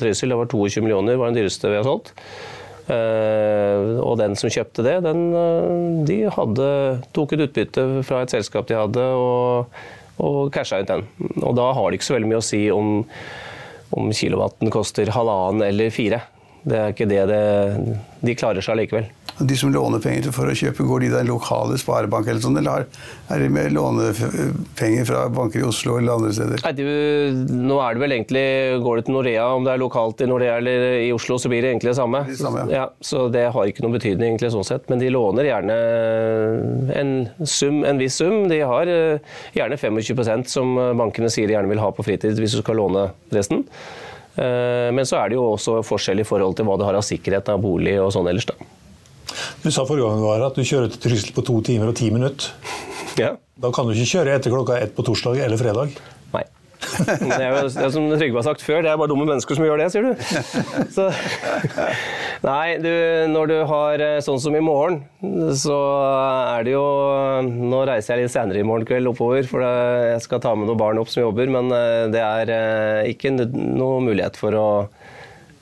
Trysil, 0.00 0.32
det 0.32 0.38
var 0.40 0.48
22 0.48 0.84
millioner, 0.84 1.18
var 1.20 1.32
den 1.32 1.42
dyreste 1.42 1.72
vi 1.72 1.80
har 1.80 1.88
solgt. 1.88 2.14
Uh, 2.88 3.98
og 4.00 4.16
den 4.20 4.38
som 4.40 4.52
kjøpte 4.52 4.84
det, 4.86 4.94
den, 5.04 5.26
de 6.08 6.22
hadde, 6.32 6.70
tok 7.16 7.36
et 7.36 7.44
utbytte 7.48 7.84
fra 8.08 8.22
et 8.24 8.32
selskap 8.32 8.70
de 8.70 8.78
hadde, 8.78 9.04
og, 9.18 9.76
og 10.24 10.48
casha 10.54 10.80
ut 10.80 10.88
den. 10.88 11.04
Og 11.42 11.52
da 11.58 11.68
har 11.76 11.90
det 11.90 12.00
ikke 12.00 12.08
så 12.08 12.16
veldig 12.16 12.32
mye 12.32 12.40
å 12.40 12.48
si 12.48 12.62
om, 12.72 13.02
om 13.90 14.10
kilowatten 14.12 14.70
koster 14.72 15.10
halvannen 15.14 15.64
eller 15.68 15.94
fire. 15.94 16.20
Det 16.68 16.76
er 16.78 16.92
ikke 16.92 17.08
det, 17.08 17.22
det 17.30 17.42
De 18.24 18.34
klarer 18.36 18.64
seg 18.64 18.80
likevel. 18.80 19.08
De 19.38 19.56
som 19.56 19.70
låner 19.70 20.00
penger 20.02 20.32
for 20.34 20.50
å 20.50 20.54
kjøpe, 20.56 20.86
går 20.86 21.04
de 21.04 21.08
i 21.08 21.12
den 21.12 21.28
lokale 21.30 21.76
sparebank 21.78 22.26
eller 22.26 22.42
sånn, 22.42 22.58
eller 22.58 22.86
er 23.30 23.42
de 23.42 23.50
med 23.52 23.74
lånepenger 23.76 25.06
fra 25.06 25.26
banker 25.30 25.62
i 25.62 25.66
Oslo 25.68 25.98
eller 26.00 26.16
andre 26.16 26.32
steder? 26.34 26.62
Nei, 26.64 26.72
det, 26.74 26.86
nå 27.54 27.78
er 27.84 27.94
det 27.94 28.02
vel 28.02 28.16
egentlig 28.16 28.44
Går 28.82 28.98
det 28.98 29.04
til 29.06 29.16
Norea, 29.16 29.44
om 29.54 29.66
det 29.66 29.74
er 29.74 29.82
lokalt 29.82 30.24
i 30.24 30.28
Norea 30.30 30.56
eller 30.58 30.86
i 31.04 31.12
Oslo, 31.14 31.38
så 31.38 31.50
blir 31.52 31.62
det 31.62 31.72
egentlig 31.74 31.92
det 31.92 31.98
samme. 32.00 32.24
Det 32.28 32.38
samme 32.40 32.64
ja. 32.66 32.82
Ja, 32.82 32.88
så 33.04 33.26
det 33.32 33.46
har 33.54 33.70
ikke 33.70 33.84
noen 33.84 33.96
betydning 33.98 34.32
egentlig 34.32 34.52
sånn 34.54 34.66
sett. 34.66 34.88
Men 34.90 35.02
de 35.02 35.12
låner 35.12 35.50
gjerne 35.50 35.78
en, 36.98 37.14
sum, 37.44 37.82
en 37.86 38.00
viss 38.00 38.18
sum. 38.18 38.48
De 38.50 38.60
har 38.66 38.90
eh, 38.90 39.38
gjerne 39.56 39.78
25% 39.78 40.50
som 40.50 40.74
bankene 40.98 41.30
sier 41.32 41.50
de 41.50 41.56
gjerne 41.56 41.70
vil 41.70 41.82
ha 41.82 41.92
på 41.94 42.06
fritid 42.06 42.38
hvis 42.38 42.58
du 42.58 42.62
skal 42.62 42.78
låne 42.80 43.08
resten. 43.34 43.64
Eh, 44.38 44.88
men 44.94 45.06
så 45.08 45.18
er 45.20 45.30
det 45.30 45.38
jo 45.38 45.52
også 45.54 45.80
forskjell 45.86 46.22
i 46.22 46.26
forhold 46.26 46.58
til 46.58 46.68
hva 46.68 46.78
du 46.78 46.86
har 46.86 46.98
av 46.98 47.06
sikkerhet 47.06 47.50
av 47.52 47.62
bolig 47.62 47.96
og 48.02 48.12
sånn 48.14 48.28
ellers. 48.30 48.46
da. 48.48 48.58
Du 49.62 49.70
sa 49.74 49.84
forrige 49.84 50.06
gang 50.06 50.22
var 50.22 50.44
at 50.46 50.58
du 50.58 50.62
kjører 50.62 50.92
til 50.92 51.02
Trysil 51.08 51.34
på 51.36 51.42
to 51.46 51.58
timer 51.66 51.90
og 51.90 51.98
ti 51.98 52.12
minutter. 52.14 52.52
Ja. 53.18 53.34
Da 53.58 53.72
kan 53.74 53.88
du 53.88 53.96
ikke 53.96 54.12
kjøre 54.12 54.36
etter 54.38 54.54
klokka 54.54 54.78
ett 54.78 54.94
på 54.94 55.02
torsdag 55.06 55.40
eller 55.42 55.58
fredag. 55.58 55.96
Nei. 56.34 56.44
Det 56.78 57.38
er 57.42 57.50
jo 57.50 57.64
det 57.66 57.88
som 57.90 58.06
Trygve 58.12 58.38
har 58.38 58.46
sagt 58.46 58.62
før, 58.62 58.84
det 58.84 58.92
er 58.92 59.00
bare 59.00 59.10
dumme 59.10 59.26
mennesker 59.26 59.58
som 59.58 59.66
gjør 59.66 59.80
det, 59.82 59.88
sier 59.90 60.06
du. 60.06 60.12
Så, 60.94 61.08
nei, 62.46 62.78
du, 62.82 62.92
når 63.32 63.50
du 63.50 63.56
har 63.72 64.04
eh, 64.04 64.20
sånn 64.24 64.38
som 64.42 64.54
i 64.54 64.62
morgen, 64.62 65.00
så 65.58 65.78
er 66.54 66.68
det 66.68 66.76
jo 66.76 66.86
Nå 67.48 67.82
reiser 67.88 68.14
jeg 68.14 68.28
litt 68.28 68.34
senere 68.34 68.62
i 68.62 68.66
morgen 68.66 68.86
kveld 68.88 69.10
oppover, 69.10 69.42
for 69.50 69.66
jeg 69.66 70.22
skal 70.24 70.42
ta 70.44 70.54
med 70.54 70.70
noen 70.70 70.80
barn 70.80 71.02
opp 71.02 71.10
som 71.10 71.24
jobber, 71.26 71.50
men 71.58 71.74
eh, 71.74 72.06
det 72.14 72.22
er 72.22 72.54
eh, 72.54 73.10
ikke 73.12 73.34
noe 73.34 73.98
mulighet 74.06 74.38
for 74.38 74.54
å 74.54 74.68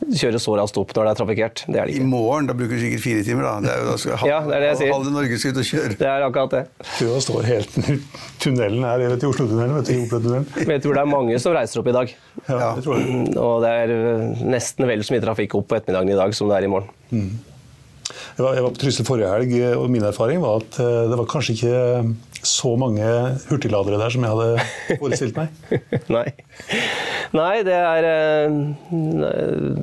kjøre 0.04 0.40
så 0.42 0.54
raskt 0.58 0.78
opp 0.80 0.92
når 0.94 1.06
det 1.06 1.12
er 1.12 1.18
trafikkert. 1.20 1.62
Det 1.66 1.80
er 1.80 1.88
det 1.88 1.94
ikke. 1.96 2.04
I 2.04 2.08
morgen, 2.10 2.48
da 2.48 2.56
bruker 2.56 2.76
du 2.76 2.82
sikkert 2.82 3.02
fire 3.04 3.22
timer, 3.26 3.46
da. 3.46 3.54
Det 3.64 3.72
er 3.72 3.80
jo, 3.80 3.86
da 3.88 3.96
skal, 4.02 4.26
ja, 4.28 4.38
det 4.46 4.54
er 4.56 4.64
det 4.64 4.68
jeg 4.68 4.78
sier. 4.80 4.92
Halve 4.94 5.14
Norge 5.14 5.38
skal 5.40 5.54
ut 5.54 5.60
og 5.62 5.68
kjøre. 5.70 5.96
Det 5.96 6.10
er 6.10 6.26
akkurat 6.26 6.54
det. 6.56 6.62
Køa 6.98 7.22
står 7.26 7.48
helt 7.50 7.78
Tunnelen 8.42 8.86
her 8.86 9.02
vet 9.02 9.18
til 9.22 9.32
Oslo-tunnelen, 9.32 9.74
vet 9.80 9.90
du, 9.90 9.96
Opera-tunnelen. 10.04 10.70
Jeg 10.76 10.84
tror 10.84 10.98
det 10.98 11.02
er 11.02 11.10
mange 11.10 11.42
som 11.42 11.56
reiser 11.56 11.82
opp 11.82 11.90
i 11.90 11.96
dag. 11.96 12.14
Ja, 12.46 12.70
det 12.76 12.86
tror 12.86 13.00
jeg. 13.00 13.34
Og 13.40 13.58
det 13.64 13.74
er 13.82 13.94
nesten 14.54 14.88
vel 14.90 15.04
så 15.06 15.16
mye 15.16 15.24
trafikk 15.24 15.58
opp 15.58 15.70
på 15.72 15.80
ettermiddagen 15.80 16.14
i 16.14 16.18
dag 16.20 16.36
som 16.36 16.52
det 16.52 16.60
er 16.60 16.68
i 16.68 16.72
morgen. 16.72 16.92
Mm. 17.10 17.30
Jeg 18.06 18.44
var, 18.44 18.54
jeg 18.54 18.62
var 18.62 18.72
på 18.74 18.80
Trysil 18.82 19.06
forrige 19.08 19.32
helg, 19.32 19.54
og 19.80 19.88
min 19.90 20.04
erfaring 20.06 20.42
var 20.44 20.60
at 20.60 20.78
eh, 20.82 21.06
det 21.10 21.18
var 21.18 21.28
kanskje 21.30 21.56
ikke 21.56 21.78
så 22.46 22.72
mange 22.80 23.06
hurtigladere 23.50 23.98
der 24.00 24.14
som 24.14 24.24
jeg 24.26 24.36
hadde 24.36 24.98
forestilt 25.00 25.38
meg. 25.38 25.52
Nei. 26.16 26.26
Nei, 27.36 27.54
det 27.66 27.74
er 27.76 28.06
eh, 28.08 28.60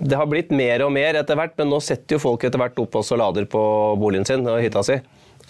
Det 0.08 0.18
har 0.18 0.30
blitt 0.32 0.54
mer 0.56 0.86
og 0.86 0.94
mer 0.96 1.20
etter 1.20 1.38
hvert, 1.40 1.56
men 1.60 1.72
nå 1.74 1.82
setter 1.84 2.18
jo 2.18 2.24
folk 2.24 2.46
etter 2.48 2.62
hvert 2.62 2.80
opp 2.84 3.00
også 3.02 3.20
lader 3.20 3.48
på 3.52 3.62
boligen 4.00 4.28
sin 4.28 4.48
og 4.48 4.62
hytta 4.64 4.84
si. 4.88 5.00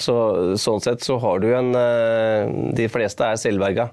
Så, 0.02 0.14
sånn 0.58 0.82
sett 0.82 1.04
så 1.06 1.20
har 1.22 1.42
du 1.44 1.52
en 1.54 1.68
eh, 1.78 2.48
De 2.74 2.88
fleste 2.90 3.28
er 3.30 3.38
selvberga. 3.38 3.92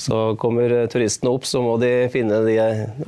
Så 0.00 0.34
kommer 0.40 0.72
turistene 0.92 1.32
opp, 1.32 1.44
så 1.48 1.60
må 1.64 1.74
de 1.80 2.08
finne 2.12 2.42
de 2.46 2.56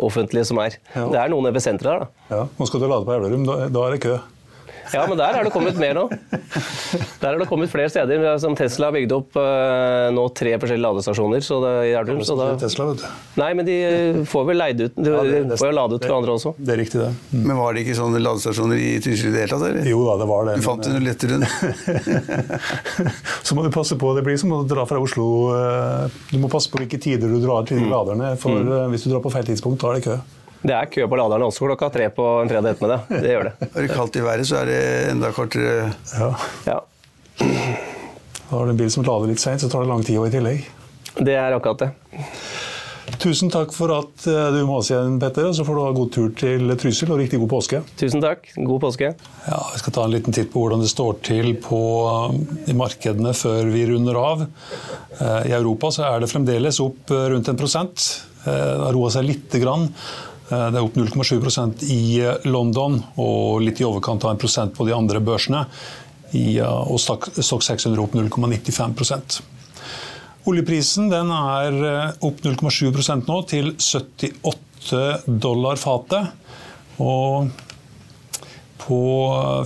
offentlige 0.00 0.44
som 0.48 0.60
er. 0.60 0.76
Ja. 0.96 1.06
Det 1.12 1.20
er 1.22 1.32
noen 1.32 1.48
ved 1.48 1.64
senteret 1.64 1.88
der, 1.92 2.04
da. 2.04 2.36
Ja, 2.36 2.46
Nå 2.58 2.68
skal 2.68 2.82
du 2.82 2.88
lade 2.88 3.06
på 3.08 3.14
Elverum, 3.16 3.46
da, 3.48 3.58
da 3.72 3.84
er 3.86 3.96
det 3.96 4.02
kø. 4.04 4.16
Ja, 4.92 5.04
men 5.08 5.18
der 5.18 5.38
er 5.38 5.46
det 5.46 5.52
kommet 5.54 5.78
mer 5.80 5.94
nå. 5.96 6.04
Der 7.22 7.28
er 7.30 7.38
det 7.40 7.46
kommet 7.48 7.70
flere 7.72 7.90
steder. 7.92 8.24
Som 8.42 8.56
Tesla 8.58 8.90
har 8.90 8.96
bygd 8.96 9.14
opp 9.14 9.38
uh, 9.38 10.10
nå 10.14 10.24
tre 10.36 10.54
forskjellige 10.58 10.82
ladestasjoner. 10.84 11.44
Så 11.44 11.60
det, 11.62 11.72
er 11.86 12.00
Elverum, 12.00 12.24
så 12.26 12.36
da... 12.38 12.48
Tesla, 12.60 12.88
vet 12.90 13.04
du. 13.04 13.06
Nei, 13.40 13.50
men 13.58 13.68
de 13.68 13.76
eh, 13.86 14.18
får 14.28 14.44
vel 14.50 14.60
leid 14.60 14.82
ut 14.82 14.98
De 14.98 15.14
ja, 15.14 15.22
det, 15.24 15.56
får 15.60 15.70
jo 15.70 15.76
lade 15.78 15.96
ut 15.96 16.08
fra 16.08 16.18
andre 16.18 16.36
også. 16.36 16.54
Det 16.58 16.74
er 16.74 16.80
riktig, 16.82 17.00
det. 17.00 17.12
Mm. 17.32 17.46
Men 17.48 17.60
var 17.62 17.72
det 17.72 17.86
ikke 17.86 17.96
sånne 17.98 18.20
ladestasjoner 18.22 18.82
i 18.82 18.90
Trysil 19.04 19.30
i 19.30 19.34
det 19.36 19.44
hele 19.44 19.54
tatt? 19.54 19.64
Eller? 19.70 19.88
Jo 19.92 20.02
da, 20.08 20.18
det 20.20 20.28
var 20.32 20.50
det. 20.50 20.58
Du 20.58 20.66
fant 20.66 20.84
det 20.84 20.92
noe 20.96 21.06
lettere 21.06 21.38
enn 21.38 21.46
Så 23.46 23.56
må 23.56 23.64
du 23.66 23.72
passe 23.74 23.96
på, 23.98 24.12
det 24.18 24.26
blir 24.26 24.38
som 24.40 24.52
å 24.56 24.62
dra 24.68 24.84
fra 24.88 25.00
Oslo 25.02 25.26
eh, 25.56 26.20
Du 26.32 26.38
må 26.42 26.50
passe 26.52 26.70
på 26.72 26.82
hvilke 26.82 27.00
tider 27.02 27.32
du 27.32 27.40
drar 27.42 27.66
til 27.68 27.82
mm. 27.84 27.90
laderne, 27.92 28.34
for 28.40 28.60
mm. 28.60 28.92
hvis 28.92 29.06
du 29.06 29.12
drar 29.14 29.24
på 29.24 29.32
feil 29.32 29.48
tidspunkt, 29.48 29.80
da 29.82 29.92
er 29.92 30.00
det 30.00 30.08
kø. 30.10 30.20
Det 30.62 30.74
er 30.76 30.86
kø 30.92 31.06
på 31.10 31.18
laderne 31.18 31.48
også 31.48 31.66
klokka 31.66 31.88
tre 31.90 32.06
på 32.14 32.26
en 32.42 32.50
fredag 32.50 32.76
ettermiddag. 32.76 33.08
Det 33.22 33.32
gjør 33.34 33.48
det. 33.48 33.68
Er 33.72 33.86
det 33.86 33.90
kaldt 33.96 34.18
i 34.20 34.22
været, 34.22 34.46
så 34.46 34.60
er 34.62 34.70
det 34.70 34.80
enda 35.10 35.32
kortere 35.34 35.88
Ja. 36.14 36.28
ja. 36.68 36.78
Har 38.52 38.66
du 38.68 38.70
en 38.70 38.76
bil 38.78 38.90
som 38.92 39.02
lader 39.06 39.30
litt 39.32 39.40
seint, 39.42 39.62
så 39.62 39.70
tar 39.72 39.82
det 39.82 39.90
lang 39.90 40.04
tid 40.06 40.20
i 40.20 40.30
tillegg. 40.34 40.66
Det 41.18 41.34
er 41.34 41.56
akkurat 41.56 41.82
det. 41.86 41.90
Tusen 43.22 43.50
takk 43.52 43.72
for 43.74 43.90
at 43.94 44.24
eh, 44.30 44.48
du 44.54 44.60
må 44.66 44.78
oss 44.80 44.88
igjen, 44.92 45.18
Petter. 45.22 45.48
Og 45.50 45.54
så 45.56 45.64
får 45.66 45.76
du 45.76 45.82
ha 45.84 45.90
god 45.94 46.10
tur 46.14 46.30
til 46.38 46.72
Trysil 46.80 47.10
og 47.12 47.20
riktig 47.20 47.38
god 47.42 47.50
påske. 47.52 47.80
Tusen 48.00 48.22
takk. 48.22 48.48
God 48.56 48.80
påske. 48.82 49.12
Ja, 49.48 49.58
Vi 49.74 49.82
skal 49.82 49.94
ta 49.96 50.04
en 50.06 50.14
liten 50.14 50.34
titt 50.34 50.50
på 50.54 50.62
hvordan 50.62 50.82
det 50.82 50.90
står 50.92 51.18
til 51.26 51.52
på, 51.62 51.80
eh, 52.12 52.70
i 52.72 52.76
markedene 52.78 53.34
før 53.36 53.68
vi 53.74 53.84
runder 53.90 54.18
av. 54.20 54.46
Eh, 55.18 55.50
I 55.50 55.54
Europa 55.58 55.90
så 55.94 56.06
er 56.08 56.22
det 56.24 56.30
fremdeles 56.32 56.80
opp 56.82 57.10
rundt 57.10 57.50
en 57.52 57.58
prosent. 57.60 58.08
Det 58.42 58.54
har 58.58 58.94
roa 58.96 59.10
seg 59.14 59.26
lite 59.28 59.60
grann. 59.62 59.90
Eh, 60.52 60.68
det 60.72 60.78
er 60.78 60.84
opp 60.84 60.98
0,7% 60.98 61.86
i 61.88 62.02
eh, 62.20 62.48
London 62.48 62.98
og 63.20 63.62
litt 63.64 63.80
i 63.80 63.88
overkant 63.88 64.24
av 64.26 64.34
en 64.34 64.40
prosent 64.40 64.74
på 64.76 64.86
de 64.88 64.94
andre 64.96 65.22
børsene. 65.24 65.64
Eh, 66.32 66.60
og 66.62 67.00
Stock 67.00 67.30
600 67.32 68.00
opp 68.02 68.16
0,95% 68.16 69.42
Oljeprisen 70.48 71.12
er 71.14 71.76
opp 72.26 72.40
0,7% 72.42 73.28
nå, 73.30 73.36
til 73.46 73.68
78 73.78 75.36
dollar 75.38 75.78
fatet. 75.78 76.32
Og 76.98 77.52
på 78.82 79.00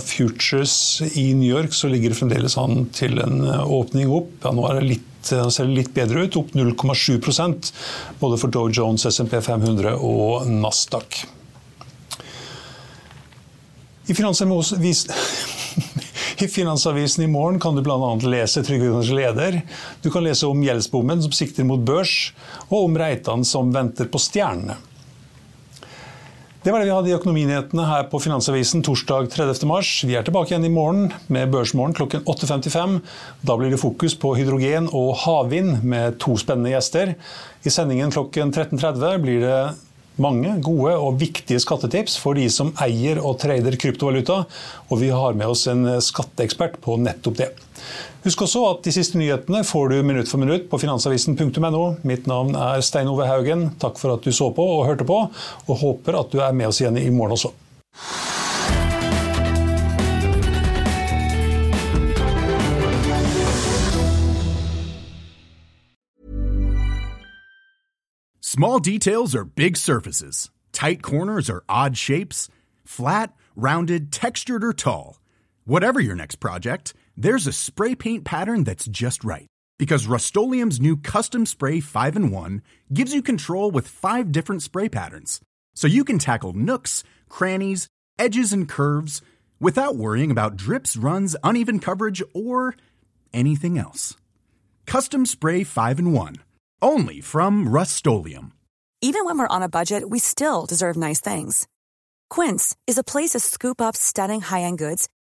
Futures 0.05 1.01
i 1.13 1.29
New 1.33 1.49
York 1.49 1.75
så 1.75 1.89
ligger 1.91 2.13
det 2.13 2.19
fremdeles 2.19 2.57
an 2.61 2.87
til 2.95 3.19
en 3.23 3.43
åpning 3.65 4.11
opp. 4.13 4.31
Ja, 4.45 4.53
nå 4.55 4.65
er 4.69 4.79
det 4.79 4.89
litt 4.93 5.07
Eh, 5.31 5.49
ser 5.49 5.69
litt 5.71 5.93
bedre 5.95 6.25
ut, 6.25 6.37
opp 6.39 6.53
0,7% 6.55 7.71
både 8.19 8.39
for 8.39 8.53
Dow 8.53 8.69
Jones, 8.71 9.05
SMP 9.09 9.39
500 9.41 9.95
og 9.97 10.47
Nasdaq. 10.47 11.23
I 16.43 16.47
Finansavisen 16.47 17.25
i 17.25 17.31
morgen 17.31 17.59
kan 17.59 17.75
du 17.75 17.81
bl.a. 17.83 18.11
lese 18.23 18.63
Trygve 18.63 19.01
leder. 19.09 19.61
Du 20.01 20.11
kan 20.13 20.23
lese 20.23 20.47
om 20.47 20.61
gjeldsbommen 20.63 21.23
som 21.25 21.33
sikter 21.35 21.67
mot 21.67 21.81
børs, 21.83 22.31
og 22.69 22.85
om 22.85 22.99
Reitan 22.99 23.43
som 23.47 23.73
venter 23.73 24.07
på 24.11 24.21
stjernene. 24.21 24.77
Det 26.67 26.73
var 26.73 26.81
det 26.83 26.89
vi 26.89 26.91
hadde 26.91 27.07
i 27.07 27.13
Økonominyhetene 27.15 27.83
her 27.87 28.01
på 28.11 28.19
Finansavisen 28.19 28.81
torsdag 28.83 29.29
30. 29.31 29.61
mars. 29.69 29.87
Vi 30.03 30.17
er 30.19 30.25
tilbake 30.27 30.51
igjen 30.51 30.65
i 30.67 30.71
morgen 30.75 31.05
med 31.31 31.47
Børsmorgen 31.53 31.95
klokken 31.95 32.25
8.55. 32.27 32.97
Da 33.47 33.55
blir 33.55 33.71
det 33.71 33.79
fokus 33.79 34.17
på 34.19 34.33
hydrogen 34.35 34.89
og 34.91 35.13
havvind 35.21 35.85
med 35.87 36.17
to 36.19 36.35
spennende 36.35 36.73
gjester. 36.73 37.13
I 37.63 37.71
sendingen 37.71 38.11
klokken 38.11 38.51
13.30 38.51 39.23
blir 39.23 39.45
det 39.45 39.61
mange 40.19 40.57
gode 40.65 40.97
og 40.99 41.21
viktige 41.21 41.63
skattetips 41.63 42.19
for 42.19 42.35
de 42.35 42.49
som 42.51 42.73
eier 42.83 43.23
og 43.23 43.39
trader 43.45 43.79
kryptovaluta, 43.79 44.41
og 44.91 44.99
vi 44.99 45.13
har 45.15 45.39
med 45.39 45.47
oss 45.47 45.69
en 45.71 45.87
skatteekspert 46.03 46.81
på 46.83 46.99
nettopp 46.99 47.39
det. 47.45 47.53
Husk 48.23 48.41
også 48.41 48.63
at 48.71 48.81
de 48.83 48.91
siste 48.91 49.19
nyhetene 49.19 49.61
får 49.63 49.91
du 49.91 49.99
minutt 50.03 50.29
for 50.31 50.41
minutt 50.41 50.65
på 50.71 50.79
finansavisen.no. 50.81 51.83
Mitt 52.07 52.27
navn 52.27 52.55
er 52.57 52.81
Stein 52.81 53.07
Ove 53.07 53.27
Haugen. 53.29 53.69
Takk 53.79 53.99
for 54.01 54.17
at 54.17 54.25
du 54.25 54.33
så 54.35 54.49
på 54.55 54.65
og 54.79 54.85
hørte 54.89 55.07
på, 55.07 55.19
og 55.67 55.79
håper 55.83 56.17
at 56.19 56.33
du 56.33 56.41
er 56.41 56.55
med 56.57 56.71
oss 56.71 56.81
igjen 56.81 56.97
i 56.99 57.09
morgen 57.13 57.37
også. 57.37 57.53
Small 68.41 68.79
details 68.79 69.35
are 69.35 69.45
big 69.45 69.77
surfaces. 69.77 70.49
Tight 70.73 71.03
corners 71.03 71.47
are 71.47 71.63
odd 71.69 71.95
shapes. 71.95 72.49
Flat, 72.85 73.31
rounded, 73.55 74.11
textured, 74.11 74.63
or 74.63 74.73
tall. 74.73 75.19
Whatever 75.65 75.99
your 75.99 76.15
next 76.15 76.39
project, 76.39 76.93
there's 77.17 77.47
a 77.47 77.51
spray 77.51 77.95
paint 77.95 78.23
pattern 78.23 78.63
that's 78.63 78.85
just 78.85 79.23
right. 79.23 79.47
Because 79.79 80.07
Rust 80.07 80.35
new 80.35 80.97
Custom 80.97 81.45
Spray 81.45 81.79
5 81.79 82.15
in 82.15 82.31
1 82.31 82.61
gives 82.93 83.13
you 83.13 83.21
control 83.21 83.71
with 83.71 83.87
five 83.87 84.31
different 84.31 84.61
spray 84.61 84.87
patterns 84.87 85.41
so 85.75 85.87
you 85.87 86.03
can 86.03 86.19
tackle 86.19 86.53
nooks, 86.53 87.03
crannies, 87.27 87.87
edges, 88.17 88.53
and 88.53 88.69
curves 88.69 89.21
without 89.59 89.95
worrying 89.95 90.31
about 90.31 90.57
drips, 90.57 90.95
runs, 90.95 91.35
uneven 91.43 91.79
coverage, 91.79 92.23
or 92.33 92.75
anything 93.33 93.77
else. 93.77 94.15
Custom 94.85 95.25
Spray 95.25 95.63
5 95.63 95.99
and 95.99 96.13
1. 96.13 96.35
Only 96.81 97.21
from 97.21 97.67
Rust 97.67 98.05
Even 99.01 99.25
when 99.25 99.37
we're 99.37 99.47
on 99.47 99.63
a 99.63 99.69
budget, 99.69 100.09
we 100.09 100.19
still 100.19 100.65
deserve 100.65 100.95
nice 100.97 101.19
things. 101.19 101.67
Quince 102.29 102.75
is 102.85 102.97
a 102.97 103.03
place 103.03 103.31
to 103.31 103.39
scoop 103.39 103.81
up 103.81 103.95
stunning 103.95 104.41
high 104.41 104.61
end 104.61 104.77
goods 104.77 105.09